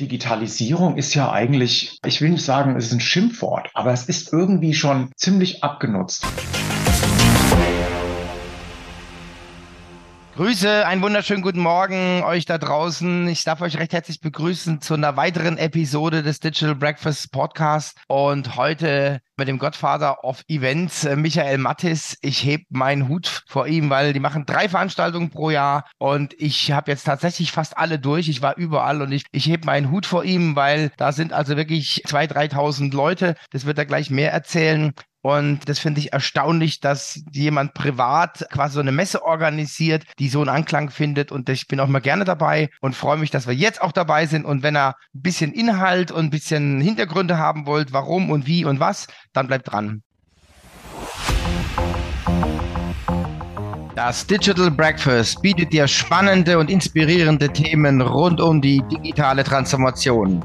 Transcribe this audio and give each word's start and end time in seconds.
Digitalisierung 0.00 0.96
ist 0.96 1.14
ja 1.14 1.30
eigentlich, 1.30 1.98
ich 2.04 2.20
will 2.20 2.30
nicht 2.30 2.44
sagen, 2.44 2.76
es 2.76 2.86
ist 2.86 2.92
ein 2.92 3.00
Schimpfwort, 3.00 3.70
aber 3.74 3.92
es 3.92 4.08
ist 4.08 4.32
irgendwie 4.32 4.74
schon 4.74 5.10
ziemlich 5.16 5.62
abgenutzt. 5.62 6.26
Grüße, 10.36 10.84
einen 10.84 11.00
wunderschönen 11.00 11.42
guten 11.42 11.60
Morgen 11.60 12.24
euch 12.24 12.44
da 12.44 12.58
draußen. 12.58 13.28
Ich 13.28 13.44
darf 13.44 13.60
euch 13.60 13.78
recht 13.78 13.92
herzlich 13.92 14.20
begrüßen 14.20 14.80
zu 14.80 14.94
einer 14.94 15.16
weiteren 15.16 15.58
Episode 15.58 16.24
des 16.24 16.40
Digital 16.40 16.74
Breakfast 16.74 17.30
Podcast 17.30 17.96
und 18.08 18.56
heute 18.56 19.20
mit 19.36 19.46
dem 19.46 19.60
Godfather 19.60 20.24
of 20.24 20.42
Events, 20.48 21.04
äh, 21.04 21.14
Michael 21.14 21.58
Mattis. 21.58 22.18
Ich 22.20 22.44
heb 22.44 22.62
meinen 22.70 23.08
Hut 23.08 23.44
vor 23.46 23.68
ihm, 23.68 23.90
weil 23.90 24.12
die 24.12 24.18
machen 24.18 24.44
drei 24.44 24.68
Veranstaltungen 24.68 25.30
pro 25.30 25.50
Jahr 25.50 25.88
und 25.98 26.34
ich 26.36 26.72
habe 26.72 26.90
jetzt 26.90 27.04
tatsächlich 27.04 27.52
fast 27.52 27.78
alle 27.78 28.00
durch. 28.00 28.28
Ich 28.28 28.42
war 28.42 28.56
überall 28.56 29.02
und 29.02 29.12
ich, 29.12 29.26
ich 29.30 29.46
heb 29.46 29.64
meinen 29.64 29.92
Hut 29.92 30.04
vor 30.04 30.24
ihm, 30.24 30.56
weil 30.56 30.90
da 30.96 31.12
sind 31.12 31.32
also 31.32 31.56
wirklich 31.56 32.02
2.000, 32.08 32.50
3.000 32.52 32.92
Leute. 32.92 33.36
Das 33.52 33.66
wird 33.66 33.78
er 33.78 33.86
gleich 33.86 34.10
mehr 34.10 34.32
erzählen. 34.32 34.94
Und 35.24 35.70
das 35.70 35.78
finde 35.78 36.00
ich 36.00 36.12
erstaunlich, 36.12 36.80
dass 36.80 37.24
jemand 37.32 37.72
privat 37.72 38.46
quasi 38.50 38.74
so 38.74 38.80
eine 38.80 38.92
Messe 38.92 39.24
organisiert, 39.24 40.04
die 40.18 40.28
so 40.28 40.40
einen 40.40 40.50
Anklang 40.50 40.90
findet. 40.90 41.32
Und 41.32 41.48
ich 41.48 41.66
bin 41.66 41.80
auch 41.80 41.88
mal 41.88 42.00
gerne 42.00 42.26
dabei 42.26 42.68
und 42.82 42.94
freue 42.94 43.16
mich, 43.16 43.30
dass 43.30 43.46
wir 43.46 43.54
jetzt 43.54 43.80
auch 43.80 43.92
dabei 43.92 44.26
sind. 44.26 44.44
Und 44.44 44.62
wenn 44.62 44.76
er 44.76 44.96
ein 45.14 45.22
bisschen 45.22 45.54
Inhalt 45.54 46.10
und 46.10 46.26
ein 46.26 46.30
bisschen 46.30 46.78
Hintergründe 46.82 47.38
haben 47.38 47.64
wollt, 47.64 47.94
warum 47.94 48.30
und 48.30 48.46
wie 48.46 48.66
und 48.66 48.80
was, 48.80 49.06
dann 49.32 49.46
bleibt 49.46 49.72
dran. 49.72 50.02
Das 53.96 54.26
Digital 54.26 54.70
Breakfast 54.70 55.40
bietet 55.40 55.72
dir 55.72 55.88
spannende 55.88 56.58
und 56.58 56.68
inspirierende 56.68 57.48
Themen 57.48 58.02
rund 58.02 58.42
um 58.42 58.60
die 58.60 58.82
digitale 58.90 59.42
Transformation. 59.42 60.44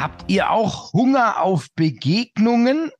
Habt 0.00 0.30
ihr 0.30 0.50
auch 0.50 0.94
Hunger 0.94 1.42
auf 1.42 1.66
Begegnungen 1.76 2.90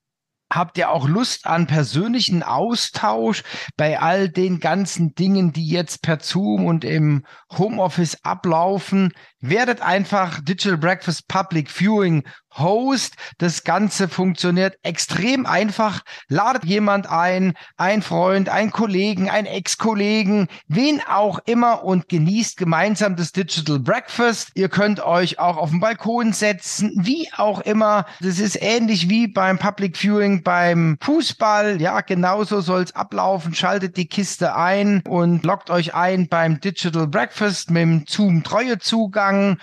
Habt 0.53 0.79
ihr 0.79 0.91
auch 0.91 1.07
Lust 1.07 1.47
an 1.47 1.69
persönlichen 1.69 2.43
Austausch 2.43 3.45
bei 3.77 4.01
all 4.01 4.29
den 4.29 4.59
ganzen 4.59 5.15
Dingen, 5.15 5.53
die 5.53 5.69
jetzt 5.69 6.03
per 6.03 6.19
Zoom 6.19 6.67
und 6.67 6.85
im 6.85 7.25
Homeoffice 7.57 8.25
ablaufen? 8.25 9.13
Werdet 9.39 9.81
einfach 9.81 10.41
Digital 10.41 10.77
Breakfast 10.77 11.29
Public 11.29 11.71
Viewing 11.71 12.25
Host. 12.59 13.17
Das 13.39 13.65
Ganze 13.65 14.09
funktioniert 14.09 14.79
extrem 14.83 15.47
einfach. 15.47 16.03
Ladet 16.29 16.65
jemand 16.65 17.09
ein, 17.09 17.55
ein 17.77 18.03
Freund, 18.03 18.49
ein 18.49 18.71
Kollegen, 18.71 19.31
ein 19.31 19.47
Ex-Kollegen, 19.47 20.49
wen 20.69 21.01
auch 21.09 21.39
immer 21.47 21.85
und 21.85 22.09
genießt 22.09 22.57
gemeinsam 22.57 23.17
das 23.17 23.33
Digital 23.33 23.79
Breakfast. 23.79 24.51
Ihr 24.55 24.69
könnt 24.69 25.01
euch 25.01 25.39
auch 25.39 25.57
auf 25.57 25.71
den 25.71 25.81
Balkon 25.81 26.33
setzen, 26.33 26.93
wie 26.97 27.29
auch 27.37 27.61
immer. 27.61 28.07
Das 28.21 28.39
ist 28.39 28.61
ähnlich 28.61 29.09
wie 29.09 29.29
beim 29.29 29.59
Public 29.59 29.97
Viewing 29.97 30.43
beim 30.43 30.97
Fußball. 31.01 31.81
Ja, 31.81 32.01
genauso 32.01 32.61
soll 32.61 32.83
es 32.83 32.95
ablaufen. 32.95 33.55
Schaltet 33.55 33.97
die 33.97 34.09
Kiste 34.09 34.57
ein 34.57 35.03
und 35.09 35.45
loggt 35.45 35.71
euch 35.71 35.95
ein 35.95 36.29
beim 36.29 36.61
Digital 36.61 37.07
Breakfast 37.07 37.71
mit 37.71 37.83
dem 37.83 38.05
Zoom-Treue-Zugang. 38.07 39.59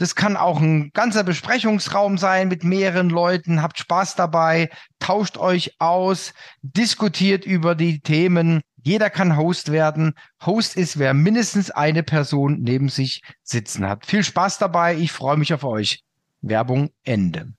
Das 0.00 0.14
kann 0.14 0.38
auch 0.38 0.62
ein 0.62 0.92
ganzer 0.94 1.24
Besprechungsraum 1.24 2.16
sein 2.16 2.48
mit 2.48 2.64
mehreren 2.64 3.10
Leuten. 3.10 3.60
Habt 3.60 3.78
Spaß 3.78 4.16
dabei, 4.16 4.70
tauscht 4.98 5.36
euch 5.36 5.78
aus, 5.78 6.32
diskutiert 6.62 7.44
über 7.44 7.74
die 7.74 8.00
Themen. 8.00 8.62
Jeder 8.82 9.10
kann 9.10 9.36
Host 9.36 9.72
werden. 9.72 10.14
Host 10.42 10.74
ist, 10.78 10.98
wer 10.98 11.12
mindestens 11.12 11.70
eine 11.70 12.02
Person 12.02 12.60
neben 12.62 12.88
sich 12.88 13.20
sitzen 13.42 13.86
hat. 13.86 14.06
Viel 14.06 14.24
Spaß 14.24 14.56
dabei. 14.56 14.94
Ich 14.94 15.12
freue 15.12 15.36
mich 15.36 15.52
auf 15.52 15.64
euch. 15.64 16.02
Werbung 16.40 16.88
Ende. 17.04 17.52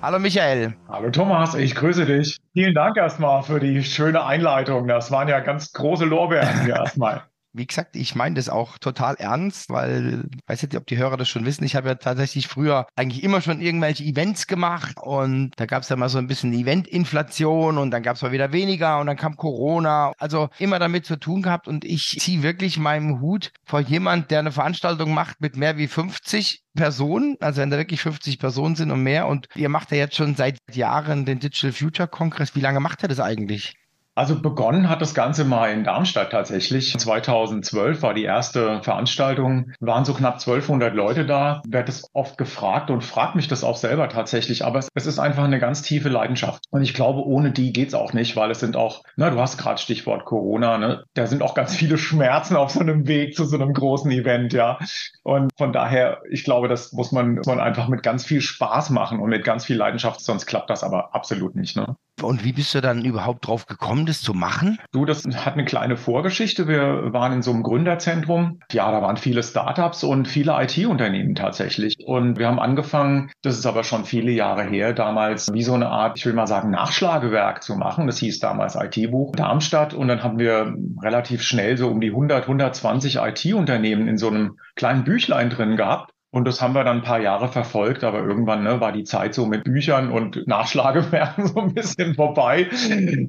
Hallo 0.00 0.20
Michael. 0.20 0.76
Hallo 0.88 1.10
Thomas, 1.10 1.56
ich 1.56 1.74
grüße 1.74 2.06
dich. 2.06 2.38
Vielen 2.52 2.74
Dank 2.74 2.96
erstmal 2.96 3.42
für 3.42 3.58
die 3.58 3.82
schöne 3.82 4.24
Einleitung. 4.24 4.86
Das 4.86 5.10
waren 5.10 5.26
ja 5.26 5.40
ganz 5.40 5.72
große 5.72 6.04
Lorbeeren 6.04 6.62
hier 6.62 6.76
erstmal 6.76 7.24
wie 7.56 7.66
gesagt, 7.66 7.96
ich 7.96 8.14
meine 8.14 8.34
das 8.34 8.48
auch 8.48 8.78
total 8.78 9.16
ernst, 9.16 9.70
weil 9.70 10.24
ich 10.34 10.40
weiß 10.46 10.62
nicht, 10.62 10.76
ob 10.76 10.86
die 10.86 10.98
Hörer 10.98 11.16
das 11.16 11.28
schon 11.28 11.46
wissen. 11.46 11.64
Ich 11.64 11.74
habe 11.74 11.88
ja 11.88 11.94
tatsächlich 11.94 12.48
früher 12.48 12.86
eigentlich 12.96 13.24
immer 13.24 13.40
schon 13.40 13.60
irgendwelche 13.60 14.04
Events 14.04 14.46
gemacht 14.46 14.96
und 15.00 15.52
da 15.56 15.66
gab 15.66 15.82
es 15.82 15.88
ja 15.88 15.96
mal 15.96 16.08
so 16.08 16.18
ein 16.18 16.26
bisschen 16.26 16.52
Eventinflation 16.52 17.78
und 17.78 17.90
dann 17.90 18.02
gab 18.02 18.16
es 18.16 18.22
mal 18.22 18.32
wieder 18.32 18.52
weniger 18.52 18.98
und 19.00 19.06
dann 19.06 19.16
kam 19.16 19.36
Corona. 19.36 20.12
Also 20.18 20.48
immer 20.58 20.78
damit 20.78 21.06
zu 21.06 21.16
tun 21.18 21.42
gehabt 21.42 21.68
und 21.68 21.84
ich 21.84 22.16
ziehe 22.18 22.42
wirklich 22.42 22.78
meinen 22.78 23.20
Hut 23.20 23.52
vor 23.64 23.80
jemand, 23.80 24.30
der 24.30 24.40
eine 24.40 24.52
Veranstaltung 24.52 25.14
macht 25.14 25.40
mit 25.40 25.56
mehr 25.56 25.78
wie 25.78 25.86
50 25.86 26.62
Personen, 26.74 27.36
also 27.40 27.60
wenn 27.60 27.70
da 27.70 27.78
wirklich 27.78 28.02
50 28.02 28.38
Personen 28.38 28.76
sind 28.76 28.90
und 28.90 29.02
mehr 29.02 29.26
und 29.26 29.48
ihr 29.54 29.68
macht 29.68 29.90
ja 29.90 29.96
jetzt 29.96 30.16
schon 30.16 30.34
seit 30.36 30.58
Jahren 30.70 31.24
den 31.24 31.40
Digital 31.40 31.72
Future 31.72 32.08
Congress. 32.08 32.54
Wie 32.54 32.60
lange 32.60 32.80
macht 32.80 33.02
er 33.02 33.08
das 33.08 33.20
eigentlich? 33.20 33.74
Also 34.16 34.40
begonnen 34.40 34.88
hat 34.88 35.02
das 35.02 35.14
Ganze 35.14 35.44
mal 35.44 35.70
in 35.70 35.84
Darmstadt 35.84 36.30
tatsächlich. 36.32 36.98
2012 36.98 38.00
war 38.00 38.14
die 38.14 38.24
erste 38.24 38.82
Veranstaltung, 38.82 39.72
waren 39.78 40.06
so 40.06 40.14
knapp 40.14 40.36
1200 40.36 40.94
Leute 40.94 41.26
da. 41.26 41.60
Werd 41.68 41.90
es 41.90 42.08
oft 42.14 42.38
gefragt 42.38 42.90
und 42.90 43.04
fragt 43.04 43.34
mich 43.34 43.46
das 43.46 43.62
auch 43.62 43.76
selber 43.76 44.08
tatsächlich. 44.08 44.64
Aber 44.64 44.80
es 44.94 45.06
ist 45.06 45.18
einfach 45.18 45.44
eine 45.44 45.58
ganz 45.58 45.82
tiefe 45.82 46.08
Leidenschaft. 46.08 46.64
Und 46.70 46.80
ich 46.80 46.94
glaube, 46.94 47.26
ohne 47.26 47.50
die 47.50 47.74
geht's 47.74 47.92
auch 47.92 48.14
nicht, 48.14 48.36
weil 48.36 48.50
es 48.50 48.60
sind 48.60 48.74
auch, 48.74 49.02
na, 49.16 49.28
du 49.28 49.38
hast 49.38 49.58
gerade 49.58 49.78
Stichwort 49.78 50.24
Corona, 50.24 50.78
ne? 50.78 51.04
Da 51.12 51.26
sind 51.26 51.42
auch 51.42 51.54
ganz 51.54 51.76
viele 51.76 51.98
Schmerzen 51.98 52.56
auf 52.56 52.70
so 52.70 52.80
einem 52.80 53.06
Weg 53.06 53.36
zu 53.36 53.44
so 53.44 53.56
einem 53.56 53.74
großen 53.74 54.10
Event, 54.10 54.54
ja. 54.54 54.78
Und 55.24 55.52
von 55.58 55.74
daher, 55.74 56.22
ich 56.30 56.42
glaube, 56.42 56.68
das 56.68 56.92
muss 56.92 57.12
man, 57.12 57.34
muss 57.34 57.46
man 57.46 57.60
einfach 57.60 57.88
mit 57.88 58.02
ganz 58.02 58.24
viel 58.24 58.40
Spaß 58.40 58.88
machen 58.88 59.20
und 59.20 59.28
mit 59.28 59.44
ganz 59.44 59.66
viel 59.66 59.76
Leidenschaft, 59.76 60.22
sonst 60.22 60.46
klappt 60.46 60.70
das 60.70 60.82
aber 60.82 61.14
absolut 61.14 61.54
nicht, 61.54 61.76
ne? 61.76 61.96
Und 62.22 62.44
wie 62.44 62.52
bist 62.52 62.74
du 62.74 62.80
dann 62.80 63.04
überhaupt 63.04 63.46
drauf 63.46 63.66
gekommen, 63.66 64.06
das 64.06 64.22
zu 64.22 64.32
machen? 64.32 64.78
Du, 64.92 65.04
das 65.04 65.24
hat 65.24 65.52
eine 65.52 65.64
kleine 65.66 65.96
Vorgeschichte. 65.96 66.66
Wir 66.66 67.12
waren 67.12 67.32
in 67.32 67.42
so 67.42 67.52
einem 67.52 67.62
Gründerzentrum. 67.62 68.60
Ja, 68.72 68.90
da 68.90 69.02
waren 69.02 69.18
viele 69.18 69.42
Startups 69.42 70.02
und 70.02 70.26
viele 70.26 70.56
IT-Unternehmen 70.62 71.34
tatsächlich. 71.34 71.96
Und 72.04 72.38
wir 72.38 72.46
haben 72.46 72.58
angefangen, 72.58 73.30
das 73.42 73.58
ist 73.58 73.66
aber 73.66 73.84
schon 73.84 74.04
viele 74.06 74.30
Jahre 74.30 74.64
her, 74.64 74.94
damals 74.94 75.52
wie 75.52 75.62
so 75.62 75.74
eine 75.74 75.88
Art, 75.88 76.18
ich 76.18 76.24
will 76.24 76.32
mal 76.32 76.46
sagen, 76.46 76.70
Nachschlagewerk 76.70 77.62
zu 77.62 77.76
machen. 77.76 78.06
Das 78.06 78.18
hieß 78.18 78.38
damals 78.38 78.76
IT-Buch 78.76 79.36
Darmstadt. 79.36 79.92
Und 79.92 80.08
dann 80.08 80.22
haben 80.22 80.38
wir 80.38 80.74
relativ 81.02 81.42
schnell 81.42 81.76
so 81.76 81.88
um 81.88 82.00
die 82.00 82.10
100, 82.10 82.42
120 82.42 83.16
IT-Unternehmen 83.16 84.08
in 84.08 84.16
so 84.16 84.28
einem 84.28 84.58
kleinen 84.74 85.04
Büchlein 85.04 85.50
drin 85.50 85.76
gehabt. 85.76 86.12
Und 86.30 86.46
das 86.46 86.60
haben 86.60 86.74
wir 86.74 86.84
dann 86.84 86.98
ein 86.98 87.02
paar 87.02 87.20
Jahre 87.20 87.48
verfolgt, 87.48 88.04
aber 88.04 88.18
irgendwann 88.18 88.62
ne, 88.62 88.80
war 88.80 88.92
die 88.92 89.04
Zeit 89.04 89.34
so 89.34 89.46
mit 89.46 89.64
Büchern 89.64 90.10
und 90.10 90.46
Nachschlagewerken 90.46 91.46
so 91.46 91.60
ein 91.60 91.72
bisschen 91.72 92.14
vorbei. 92.14 92.68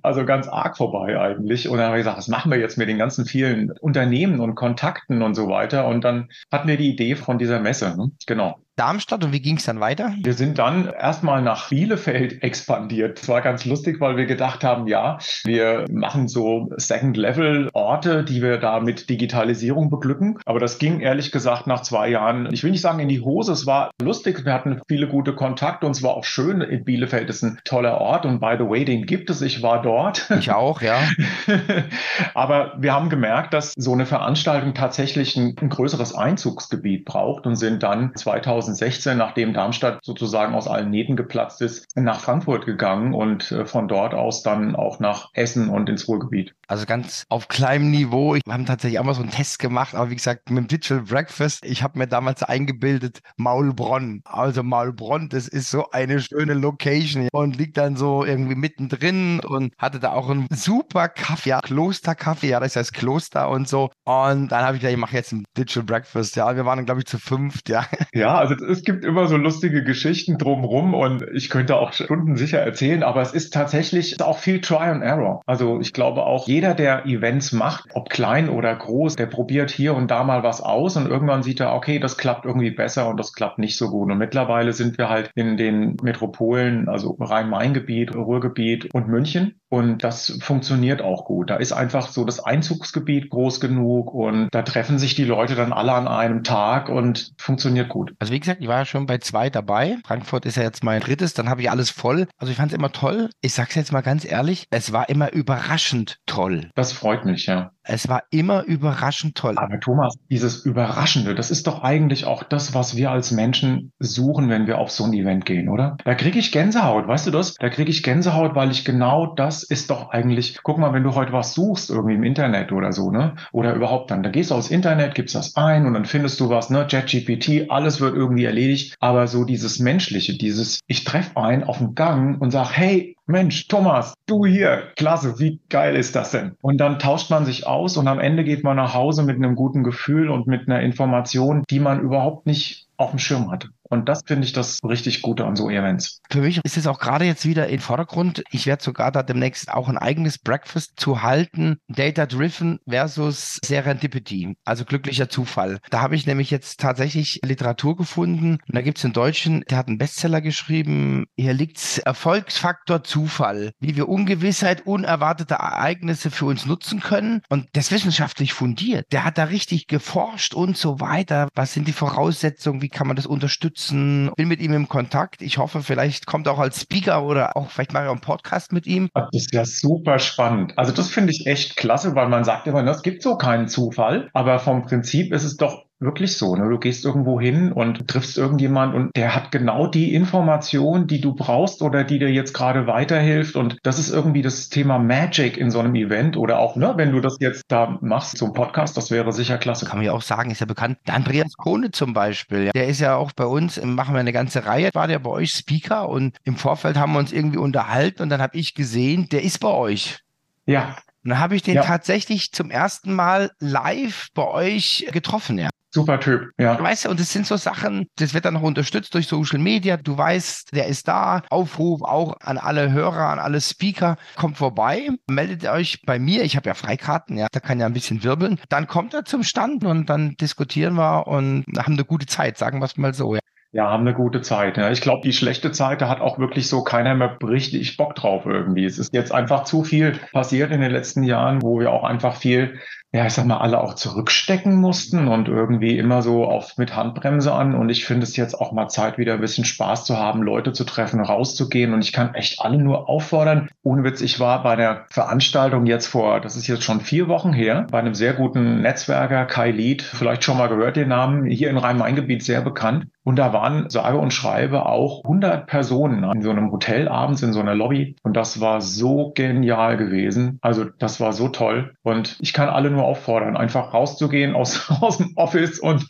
Also 0.02 0.26
ganz 0.26 0.48
arg 0.48 0.78
vorbei 0.78 1.20
eigentlich. 1.20 1.70
Und 1.70 1.78
dann 1.78 1.88
haben 1.88 1.94
wir 1.94 2.00
gesagt, 2.00 2.18
was 2.18 2.28
machen 2.28 2.52
wir 2.52 2.60
jetzt 2.60 2.78
mit 2.78 2.90
den 2.90 2.98
ganzen 2.98 3.26
vielen 3.26 3.72
Unternehmen 3.72 4.40
und 4.40 4.56
Kontakten 4.56 5.22
und 5.22 5.36
so 5.36 5.48
weiter? 5.48 5.88
Und 5.88 6.04
dann 6.04 6.30
hatten 6.52 6.68
wir 6.68 6.78
die 6.78 6.90
Idee 6.90 7.16
von 7.16 7.38
dieser 7.38 7.60
Messe. 7.60 7.96
Ne? 7.96 8.12
Genau. 8.26 8.58
Darmstadt 8.78 9.24
und 9.24 9.34
wie 9.34 9.42
ging 9.42 9.58
es 9.58 9.66
dann 9.66 9.80
weiter? 9.80 10.14
Wir 10.22 10.34
sind 10.34 10.60
dann 10.60 10.86
erstmal 10.86 11.42
nach 11.42 11.70
Bielefeld 11.70 12.44
expandiert. 12.44 13.20
Das 13.20 13.28
war 13.28 13.42
ganz 13.42 13.66
lustig, 13.66 14.00
weil 14.00 14.18
wir 14.18 14.28
gedacht 14.28 14.64
haben, 14.64 14.88
ja, 14.88 15.18
wir 15.46 15.86
machen 15.92 16.28
so 16.28 16.70
Second-Level-Orte, 16.78 18.24
die 18.24 18.44
wir 18.44 18.60
da 18.60 18.80
mit 18.80 19.10
Digitalisierung 19.10 19.90
beglücken. 19.90 20.38
Aber 20.46 20.60
das 20.60 20.78
ging 20.78 21.00
ehrlich 21.00 21.32
gesagt 21.32 21.66
nach 21.66 21.82
zwei 21.82 22.10
Jahren, 22.10 22.54
ich 22.54 22.64
will 22.64 22.70
nicht 22.70 22.82
sagen 22.82 23.00
in 23.00 23.10
die 23.10 23.22
Hose, 23.22 23.52
es 23.52 23.66
war 23.66 23.90
lustig, 24.00 24.46
wir 24.46 24.54
hatten 24.54 24.80
viele 24.88 25.08
gute 25.08 25.34
Kontakte 25.34 25.88
und 25.88 25.94
es 25.96 26.04
war 26.04 26.12
auch 26.12 26.24
schön. 26.24 26.62
In 26.62 26.84
Bielefeld 26.84 27.30
ist 27.30 27.44
ein 27.44 27.60
toller 27.64 28.00
Ort 28.00 28.28
und 28.28 28.40
by 28.40 28.58
the 28.60 28.66
way, 28.66 28.86
den 28.86 29.08
gibt 29.08 29.32
es, 29.32 29.42
ich 29.42 29.64
war 29.64 29.82
dort. 29.82 30.30
Ich 30.38 30.52
auch, 30.52 30.84
ja. 30.84 31.00
Aber 32.36 32.76
wir 32.78 32.94
haben 32.94 33.10
gemerkt, 33.10 33.54
dass 33.56 33.74
so 33.76 33.92
eine 33.92 34.06
Veranstaltung 34.06 34.76
tatsächlich 34.76 35.36
ein, 35.36 35.56
ein 35.60 35.70
größeres 35.70 36.14
Einzugsgebiet 36.14 37.06
braucht 37.06 37.48
und 37.48 37.56
sind 37.56 37.82
dann 37.82 38.12
2000 38.16 38.67
2016, 38.76 39.18
nachdem 39.18 39.54
Darmstadt 39.54 40.04
sozusagen 40.04 40.54
aus 40.54 40.68
allen 40.68 40.90
Nähten 40.90 41.16
geplatzt 41.16 41.62
ist, 41.62 41.88
nach 41.96 42.20
Frankfurt 42.20 42.66
gegangen 42.66 43.14
und 43.14 43.52
äh, 43.52 43.66
von 43.66 43.88
dort 43.88 44.14
aus 44.14 44.44
dann 44.44 44.76
auch 44.76 45.00
nach 45.00 45.30
Essen 45.34 45.70
und 45.70 45.90
ins 45.90 46.08
Ruhrgebiet. 46.08 46.57
Also 46.68 46.86
ganz 46.86 47.26
auf 47.30 47.48
kleinem 47.48 47.92
Niveau. 47.92 48.34
Wir 48.34 48.42
haben 48.54 48.66
tatsächlich 48.66 49.00
auch 49.00 49.04
mal 49.04 49.14
so 49.14 49.22
einen 49.22 49.32
Test 49.32 49.60
gemacht, 49.60 49.96
aber 49.96 50.10
wie 50.10 50.16
gesagt, 50.16 50.50
mit 50.50 50.58
dem 50.58 50.68
Digital 50.68 51.02
Breakfast, 51.02 51.64
ich 51.64 51.84
habe 51.84 52.00
mir 52.00 52.08
damals 52.08 52.44
eingebildet, 52.44 53.20
Maulbronn. 53.38 54.22
Also 54.26 54.64
Maulbronn, 54.64 55.30
das 55.30 55.48
ist 55.48 55.70
so 55.70 55.92
eine 55.92 56.20
schöne 56.20 56.56
Location 56.56 57.30
und 57.32 57.58
liegt 57.58 57.78
dann 57.78 57.96
so 57.96 58.26
irgendwie 58.26 58.56
mittendrin 58.56 59.40
und 59.42 59.74
hatte 59.78 60.00
da 60.00 60.12
auch 60.12 60.30
einen 60.30 60.48
super 60.52 61.08
Kaffee, 61.08 61.50
ja, 61.50 61.60
Klosterkaffee, 61.62 62.50
ja, 62.50 62.60
das 62.60 62.76
heißt 62.76 62.94
Kloster 62.94 63.50
und 63.50 63.68
so. 63.68 63.90
Und 64.04 64.50
dann 64.50 64.64
habe 64.66 64.76
ich 64.76 64.82
gedacht, 64.82 64.94
ich 64.94 65.00
mache 65.00 65.16
jetzt 65.16 65.32
ein 65.32 65.46
Digital 65.58 65.84
Breakfast. 65.84 66.36
Ja, 66.36 66.56
wir 66.56 66.66
waren 66.66 66.88
glaube 66.88 67.02
ich, 67.02 67.06
zu 67.06 67.20
fünft, 67.20 67.70
ja. 67.70 67.86
Ja, 68.14 68.36
also 68.36 68.56
es 68.66 68.84
gibt 68.84 69.06
immer 69.06 69.28
so 69.28 69.38
lustige 69.38 69.84
Geschichten 69.84 70.38
drumherum 70.38 70.96
und 70.96 71.24
ich 71.34 71.50
könnte 71.50 71.76
auch 71.76 71.94
Stunden 71.94 72.36
sicher 72.36 72.60
erzählen, 72.60 73.04
aber 73.04 73.22
es 73.22 73.32
ist 73.32 73.54
tatsächlich 73.54 74.20
auch 74.22 74.40
viel 74.40 74.60
Try 74.60 74.78
and 74.78 75.04
Error. 75.04 75.42
Also 75.46 75.80
ich 75.80 75.94
glaube 75.94 76.24
auch, 76.24 76.48
jeder, 76.48 76.57
der 76.62 77.06
Events 77.06 77.52
macht, 77.52 77.90
ob 77.94 78.10
klein 78.10 78.50
oder 78.50 78.76
groß, 78.76 79.16
der 79.16 79.26
probiert 79.26 79.72
hier 79.72 79.96
und 79.96 80.12
da 80.12 80.24
mal 80.24 80.44
was 80.44 80.62
aus 80.62 80.98
und 80.98 81.08
irgendwann 81.08 81.44
sieht 81.44 81.60
er, 81.60 81.74
okay, 81.74 82.00
das 82.00 82.18
klappt 82.18 82.46
irgendwie 82.46 82.72
besser 82.72 83.08
und 83.10 83.18
das 83.18 83.34
klappt 83.34 83.60
nicht 83.60 83.78
so 83.78 83.90
gut. 83.90 84.12
Und 84.12 84.18
mittlerweile 84.18 84.74
sind 84.74 84.98
wir 84.98 85.10
halt 85.10 85.32
in 85.36 85.58
den 85.58 85.98
Metropolen, 86.02 86.90
also 86.90 87.18
Rhein-Main-Gebiet, 87.20 88.16
Ruhrgebiet 88.16 88.94
und 88.94 89.08
München. 89.08 89.56
Und 89.70 90.04
das 90.04 90.38
funktioniert 90.42 91.02
auch 91.02 91.26
gut. 91.26 91.50
Da 91.50 91.58
ist 91.58 91.74
einfach 91.74 92.08
so 92.08 92.24
das 92.24 92.40
Einzugsgebiet 92.40 93.30
groß 93.30 93.60
genug 93.60 94.14
und 94.14 94.48
da 94.52 94.62
treffen 94.62 94.98
sich 94.98 95.16
die 95.16 95.26
Leute 95.26 95.56
dann 95.56 95.74
alle 95.74 95.92
an 95.92 96.08
einem 96.08 96.44
Tag 96.44 96.88
und 96.88 97.34
funktioniert 97.38 97.90
gut. 97.90 98.14
Also 98.20 98.32
wie 98.32 98.40
gesagt, 98.40 98.62
ich 98.62 98.68
war 98.68 98.80
ja 98.80 98.86
schon 98.86 99.08
bei 99.08 99.18
zwei 99.18 99.50
dabei. 99.50 99.98
Frankfurt 100.06 100.46
ist 100.46 100.56
ja 100.56 100.64
jetzt 100.64 100.86
mein 100.86 101.02
drittes, 101.02 101.34
dann 101.34 101.50
habe 101.50 101.62
ich 101.62 101.70
alles 101.70 101.90
voll. 101.90 102.28
Also 102.38 102.52
ich 102.52 102.58
fand 102.58 102.72
es 102.72 102.78
immer 102.78 102.94
toll. 102.94 103.30
Ich 103.42 103.54
sag's 103.54 103.76
jetzt 103.76 103.92
mal 103.92 104.02
ganz 104.02 104.24
ehrlich, 104.24 104.68
es 104.70 104.94
war 104.94 105.10
immer 105.10 105.34
überraschend 105.34 106.20
toll. 106.26 106.47
Das 106.76 106.94
freut 106.94 107.26
mich, 107.26 107.46
ja. 107.46 107.74
Es 107.90 108.10
war 108.10 108.24
immer 108.32 108.64
überraschend 108.64 109.36
toll. 109.36 109.54
Aber 109.58 109.80
Thomas, 109.80 110.16
dieses 110.30 110.66
Überraschende, 110.66 111.36
das 111.36 111.52
ist 111.52 111.68
doch 111.68 111.84
eigentlich 111.84 112.26
auch 112.26 112.44
das, 112.44 112.74
was 112.74 112.98
wir 112.98 113.12
als 113.12 113.32
Menschen 113.32 113.94
suchen, 114.00 114.50
wenn 114.50 114.68
wir 114.68 114.78
auf 114.78 114.92
so 114.92 115.06
ein 115.06 115.14
Event 115.14 115.46
gehen, 115.46 115.70
oder? 115.70 115.96
Da 116.04 116.14
kriege 116.16 116.38
ich 116.38 116.52
Gänsehaut, 116.52 117.08
weißt 117.08 117.28
du 117.28 117.32
das? 117.32 117.54
Da 117.56 117.70
kriege 117.70 117.90
ich 117.90 118.04
Gänsehaut, 118.04 118.56
weil 118.56 118.72
ich 118.72 118.84
genau 118.84 119.34
das 119.34 119.64
ist 119.64 119.90
doch 119.90 120.10
eigentlich, 120.10 120.60
guck 120.64 120.78
mal, 120.78 120.92
wenn 120.94 121.04
du 121.04 121.16
heute 121.16 121.32
was 121.32 121.54
suchst, 121.54 121.90
irgendwie 121.90 122.16
im 122.16 122.24
Internet 122.24 122.74
oder 122.74 122.92
so, 122.92 123.10
ne? 123.10 123.36
Oder 123.54 123.74
überhaupt 123.74 124.12
dann, 124.12 124.22
da 124.22 124.30
gehst 124.30 124.52
du 124.52 124.56
aufs 124.56 124.70
Internet, 124.70 125.16
gibst 125.16 125.36
das 125.36 125.56
ein 125.56 125.86
und 125.86 125.94
dann 125.94 126.06
findest 126.06 126.42
du 126.42 126.50
was, 126.50 126.70
ne? 126.70 126.86
ChatGPT, 126.88 127.70
alles 127.70 128.02
wird 128.02 128.16
irgendwie 128.16 128.46
erledigt. 128.46 128.96
Aber 129.00 129.28
so 129.28 129.46
dieses 129.46 129.80
Menschliche, 129.80 130.38
dieses, 130.38 130.82
ich 130.88 131.06
treffe 131.06 131.38
einen 131.38 131.64
auf 131.64 131.78
dem 131.78 131.96
Gang 131.96 132.42
und 132.42 132.52
sag, 132.52 132.72
hey, 132.76 133.16
Mensch, 133.30 133.68
Thomas, 133.68 134.14
du 134.26 134.46
hier, 134.46 134.94
klasse, 134.96 135.38
wie 135.38 135.60
geil 135.68 135.98
ist 135.98 136.16
das 136.16 136.32
denn? 136.32 136.56
Und 136.62 136.78
dann 136.78 136.98
tauscht 136.98 137.30
man 137.30 137.44
sich 137.44 137.68
aus 137.68 137.77
und 137.98 138.08
am 138.08 138.20
Ende 138.20 138.44
geht 138.44 138.64
man 138.64 138.78
nach 138.78 138.94
Hause 138.94 139.24
mit 139.24 139.36
einem 139.36 139.56
guten 139.56 139.84
Gefühl 139.84 140.30
und 140.30 140.48
mit 140.48 140.68
einer 140.68 140.82
Information, 140.82 141.64
die 141.70 141.80
man 141.80 142.02
überhaupt 142.02 142.46
nicht 142.46 142.88
auf 142.98 143.12
dem 143.12 143.20
Schirm 143.20 143.52
hatte. 143.52 143.70
Und 143.90 144.10
das 144.10 144.22
finde 144.26 144.46
ich 144.46 144.54
das 144.54 144.80
richtig 144.84 145.22
Gute 145.22 145.46
an 145.46 145.56
so 145.56 145.70
Events. 145.70 146.22
Für 146.30 146.42
mich 146.42 146.60
ist 146.64 146.78
es 146.78 146.88
auch 146.88 147.00
gerade 147.00 147.26
jetzt 147.26 147.46
wieder 147.46 147.68
im 147.68 147.80
Vordergrund. 147.80 148.44
Ich 148.52 148.66
werde 148.66 148.84
sogar 148.84 149.12
da 149.12 149.24
demnächst 149.24 149.72
auch 149.72 149.88
ein 149.88 149.98
eigenes 149.98 150.40
Breakfast 150.40 150.94
zu 150.98 151.22
halten. 151.22 151.78
Data-driven 151.88 152.80
versus 152.88 153.60
Serendipity, 153.64 154.56
also 154.66 154.86
glücklicher 154.86 155.30
Zufall. 155.30 155.80
Da 155.90 156.02
habe 156.02 156.16
ich 156.16 156.26
nämlich 156.26 156.52
jetzt 156.52 156.80
tatsächlich 156.80 157.40
Literatur 157.44 157.96
gefunden. 157.96 158.58
Und 158.68 158.76
da 158.76 158.82
gibt 158.82 158.98
es 158.98 159.06
einen 159.06 159.14
Deutschen, 159.14 159.64
der 159.70 159.78
hat 159.78 159.88
einen 159.88 159.98
Bestseller 159.98 160.42
geschrieben. 160.42 161.26
Hier 161.36 161.54
liegt's 161.54 161.98
Erfolgsfaktor 162.00 163.04
Zufall, 163.04 163.72
wie 163.80 163.96
wir 163.96 164.10
Ungewissheit, 164.10 164.86
unerwartete 164.86 165.56
Ereignisse 165.56 166.32
für 166.32 166.46
uns 166.46 166.66
nutzen 166.66 167.00
können. 167.00 167.42
Und 167.50 167.68
das 167.74 167.92
wissenschaftlich 167.92 168.54
fundiert. 168.54 169.06
Der 169.12 169.24
hat 169.24 169.38
da 169.38 169.46
richtig 169.46 169.88
geforscht 169.88 170.54
und 170.54 170.78
so 170.78 171.00
weiter. 171.00 171.48
Was 171.56 171.74
sind 171.74 171.88
die 171.88 171.94
Voraussetzungen? 171.94 172.82
Wie 172.82 172.90
kann 172.90 173.08
man 173.08 173.16
das 173.16 173.26
unterstützen? 173.26 173.77
Unterstützen. 173.78 174.32
Bin 174.36 174.48
mit 174.48 174.60
ihm 174.60 174.74
im 174.74 174.90
Kontakt. 174.90 175.42
Ich 175.42 175.58
hoffe, 175.58 175.82
vielleicht 175.82 176.26
kommt 176.26 176.48
er 176.48 176.54
auch 176.54 176.60
als 176.60 176.82
Speaker 176.82 177.24
oder 177.24 177.56
auch 177.56 177.70
vielleicht 177.70 177.94
mache 177.94 178.04
ich 178.04 178.10
auch 178.10 178.14
einen 178.14 178.22
Podcast 178.22 178.72
mit 178.72 178.88
ihm. 178.88 179.10
Das 179.14 179.30
ist 179.32 179.54
ja 179.54 179.66
super 179.66 180.20
spannend. 180.20 180.74
Also 180.78 180.92
das 180.92 181.10
finde 181.10 181.32
ich 181.32 181.46
echt 181.46 181.76
klasse, 181.76 182.16
weil 182.16 182.28
man 182.28 182.44
sagt 182.44 182.68
immer, 182.68 182.86
es 182.88 183.02
gibt 183.02 183.22
so 183.22 183.38
keinen 183.38 183.68
Zufall. 183.68 184.30
Aber 184.34 184.60
vom 184.60 184.84
Prinzip 184.84 185.34
ist 185.34 185.44
es 185.44 185.58
doch 185.58 185.87
wirklich 186.00 186.38
so. 186.38 186.56
Ne? 186.56 186.70
Du 186.70 186.78
gehst 186.78 187.06
irgendwo 187.06 187.40
hin 187.40 187.72
und 187.72 188.08
triffst 188.08 188.38
irgendjemand 188.38 188.94
und 188.94 189.16
der 189.16 189.36
hat 189.36 189.52
genau 189.52 189.88
die 189.88 190.14
Information, 190.14 191.08
die 191.08 191.22
du 191.22 191.34
brauchst 191.34 191.82
oder 191.82 192.04
die 192.04 192.20
dir 192.20 192.32
jetzt 192.32 192.54
gerade 192.54 192.88
weiterhilft. 192.88 193.56
Und 193.56 193.78
das 193.84 194.00
ist 194.00 194.10
irgendwie 194.10 194.42
das 194.42 194.70
Thema 194.70 195.00
Magic 195.00 195.58
in 195.58 195.72
so 195.72 195.80
einem 195.80 195.96
Event 195.96 196.38
oder 196.38 196.60
auch, 196.60 196.76
ne, 196.76 196.94
wenn 196.96 197.12
du 197.12 197.20
das 197.20 197.38
jetzt 197.40 197.64
da 197.68 197.98
machst, 198.02 198.38
so 198.38 198.46
ein 198.46 198.54
Podcast, 198.54 198.96
das 198.98 199.12
wäre 199.12 199.34
sicher 199.34 199.58
klasse. 199.58 199.86
Kann 199.86 199.98
man 199.98 200.06
ja 200.06 200.14
auch 200.14 200.22
sagen, 200.22 200.52
ist 200.52 200.60
ja 200.60 200.66
bekannt. 200.66 201.00
Der 201.08 201.16
Andreas 201.16 201.54
Kohne 201.54 201.92
zum 201.92 202.14
Beispiel, 202.14 202.72
der 202.76 202.88
ist 202.88 203.02
ja 203.02 203.16
auch 203.16 203.32
bei 203.32 203.46
uns, 203.46 203.82
machen 203.84 204.14
wir 204.14 204.20
eine 204.20 204.34
ganze 204.34 204.66
Reihe, 204.66 204.90
war 204.94 205.08
der 205.08 205.20
bei 205.20 205.32
euch 205.32 205.52
Speaker 205.52 206.10
und 206.10 206.38
im 206.44 206.56
Vorfeld 206.56 206.98
haben 206.98 207.14
wir 207.14 207.20
uns 207.20 207.32
irgendwie 207.32 207.58
unterhalten 207.58 208.22
und 208.22 208.30
dann 208.30 208.42
habe 208.42 208.58
ich 208.58 208.76
gesehen, 208.76 209.28
der 209.30 209.44
ist 209.44 209.60
bei 209.60 209.70
euch. 209.70 210.20
Ja, 210.66 210.98
und 211.24 211.32
dann 211.32 211.40
habe 211.40 211.56
ich 211.58 211.62
den 211.62 211.76
ja. 211.76 211.84
tatsächlich 211.84 212.54
zum 212.54 212.72
ersten 212.72 213.14
Mal 213.14 213.52
live 213.60 214.28
bei 214.34 214.48
euch 214.48 215.08
getroffen, 215.12 215.58
ja. 215.58 215.70
Super 215.98 216.20
Typ, 216.20 216.52
ja. 216.60 216.80
Weißt 216.80 217.06
du, 217.06 217.10
und 217.10 217.20
das 217.20 217.34
sind 217.34 217.48
so 217.48 217.58
Sachen, 217.58 218.06
das 218.18 218.36
wird 218.36 218.46
dann 218.46 218.54
noch 218.54 218.62
unterstützt 218.62 219.16
durch 219.16 219.26
Social 219.26 219.58
Media. 219.58 219.98
Du 219.98 220.16
weißt, 220.16 220.76
der 220.76 220.86
ist 220.86 221.08
da. 221.08 221.42
Aufruf 221.50 222.04
auch 222.04 222.36
an 222.40 222.60
alle 222.60 222.92
Hörer, 222.92 223.30
an 223.30 223.40
alle 223.40 223.60
Speaker. 223.60 224.16
Kommt 224.36 224.58
vorbei, 224.58 225.10
meldet 225.28 225.66
euch 225.68 226.04
bei 226.06 226.20
mir. 226.20 226.44
Ich 226.44 226.56
habe 226.56 226.70
ja 226.70 226.76
Freikarten, 226.76 227.36
ja, 227.36 227.48
da 227.52 227.60
kann 227.60 227.80
ja 227.80 227.88
ein 227.88 227.94
bisschen 227.94 228.24
wirbeln. 228.24 228.60
Dann 228.70 228.86
kommt 228.86 229.16
er 229.16 229.26
zum 229.26 229.42
Stand 229.42 229.86
und 229.86 230.08
dann 230.08 230.36
diskutieren 230.38 230.94
wir 230.94 231.26
und 231.26 231.66
haben 231.80 231.94
eine 231.94 232.06
gute 232.06 232.28
Zeit, 232.28 232.60
sagen 232.60 232.78
wir 232.78 232.86
es 232.86 232.96
mal 232.98 233.16
so, 233.16 233.34
ja. 233.34 233.42
Ja, 233.72 233.90
haben 233.90 234.02
eine 234.02 234.14
gute 234.14 234.42
Zeit. 234.42 234.78
Ja. 234.78 234.92
Ich 234.92 235.02
glaube, 235.02 235.22
die 235.24 235.34
schlechte 235.34 235.72
Zeit, 235.72 236.02
da 236.02 236.10
hat 236.10 236.22
auch 236.22 236.40
wirklich 236.40 236.68
so 236.68 236.84
keiner 236.84 237.16
mehr 237.16 237.38
richtig 237.44 237.98
Bock 237.98 238.16
drauf 238.16 238.46
irgendwie. 238.46 238.86
Es 238.86 238.98
ist 238.98 239.14
jetzt 239.14 239.32
einfach 239.32 239.66
zu 239.66 239.84
viel 239.84 240.14
passiert 240.32 240.72
in 240.72 240.80
den 240.80 240.92
letzten 240.92 241.24
Jahren, 241.24 241.62
wo 241.62 241.80
wir 241.80 241.92
auch 241.92 242.04
einfach 242.04 242.38
viel 242.38 242.80
ja, 243.18 243.26
ich 243.26 243.34
sag 243.34 243.48
mal, 243.48 243.58
alle 243.58 243.82
auch 243.82 243.96
zurückstecken 243.96 244.76
mussten 244.76 245.28
und 245.28 245.48
irgendwie 245.48 245.98
immer 245.98 246.22
so 246.22 246.46
auf 246.46 246.78
mit 246.78 246.96
Handbremse 246.96 247.52
an. 247.52 247.74
Und 247.74 247.90
ich 247.90 248.06
finde 248.06 248.24
es 248.24 248.36
jetzt 248.36 248.54
auch 248.54 248.72
mal 248.72 248.90
Zeit, 248.90 249.18
wieder 249.18 249.34
ein 249.34 249.42
bisschen 249.42 249.66
Spaß 249.66 250.06
zu 250.06 250.18
haben, 250.18 250.44
Leute 250.44 250.72
zu 250.72 250.84
treffen, 250.84 251.20
rauszugehen. 251.20 251.96
Und 251.96 252.04
ich 252.04 252.14
kann 252.14 252.36
echt 252.36 252.62
alle 252.62 252.78
nur 252.78 253.10
auffordern. 253.10 253.70
Ohne 253.82 254.04
Witz, 254.04 254.22
ich 254.22 254.40
war 254.40 254.62
bei 254.62 254.76
der 254.76 255.08
Veranstaltung 255.10 255.88
jetzt 255.88 256.06
vor, 256.06 256.42
das 256.42 256.56
ist 256.56 256.68
jetzt 256.68 256.84
schon 256.84 257.02
vier 257.02 257.28
Wochen 257.28 257.54
her, 257.54 257.88
bei 257.90 257.98
einem 257.98 258.14
sehr 258.14 258.34
guten 258.34 258.82
Netzwerker, 258.82 259.46
Kai 259.46 259.72
Lied, 259.72 260.04
vielleicht 260.04 260.44
schon 260.44 260.60
mal 260.60 260.68
gehört 260.68 260.96
den 260.96 261.08
Namen, 261.08 261.46
hier 261.46 261.72
in 261.72 261.78
Rhein-Main-Gebiet 261.78 262.44
sehr 262.44 262.62
bekannt. 262.62 263.08
Und 263.24 263.38
da 263.38 263.52
waren, 263.52 263.90
sage 263.90 264.18
und 264.20 264.32
schreibe, 264.32 264.86
auch 264.86 265.24
100 265.24 265.68
Personen 265.68 266.24
in 266.34 266.42
so 266.42 266.50
einem 266.50 266.72
Hotel 266.72 267.10
abends 267.10 267.42
in 267.42 267.52
so 267.52 267.60
einer 267.60 267.76
Lobby. 267.76 268.16
Und 268.24 268.38
das 268.38 268.62
war 268.62 268.80
so 268.80 269.34
genial 269.36 269.98
gewesen. 269.98 270.60
Also 270.62 270.86
das 270.86 271.20
war 271.20 271.34
so 271.34 271.50
toll. 271.50 271.96
Und 272.04 272.38
ich 272.40 272.54
kann 272.54 272.70
alle 272.70 272.90
nur 272.90 273.07
auffordern, 273.08 273.56
einfach 273.56 273.94
rauszugehen 273.94 274.54
aus, 274.54 274.90
aus 275.02 275.18
dem 275.18 275.32
Office 275.36 275.80
und 275.80 276.06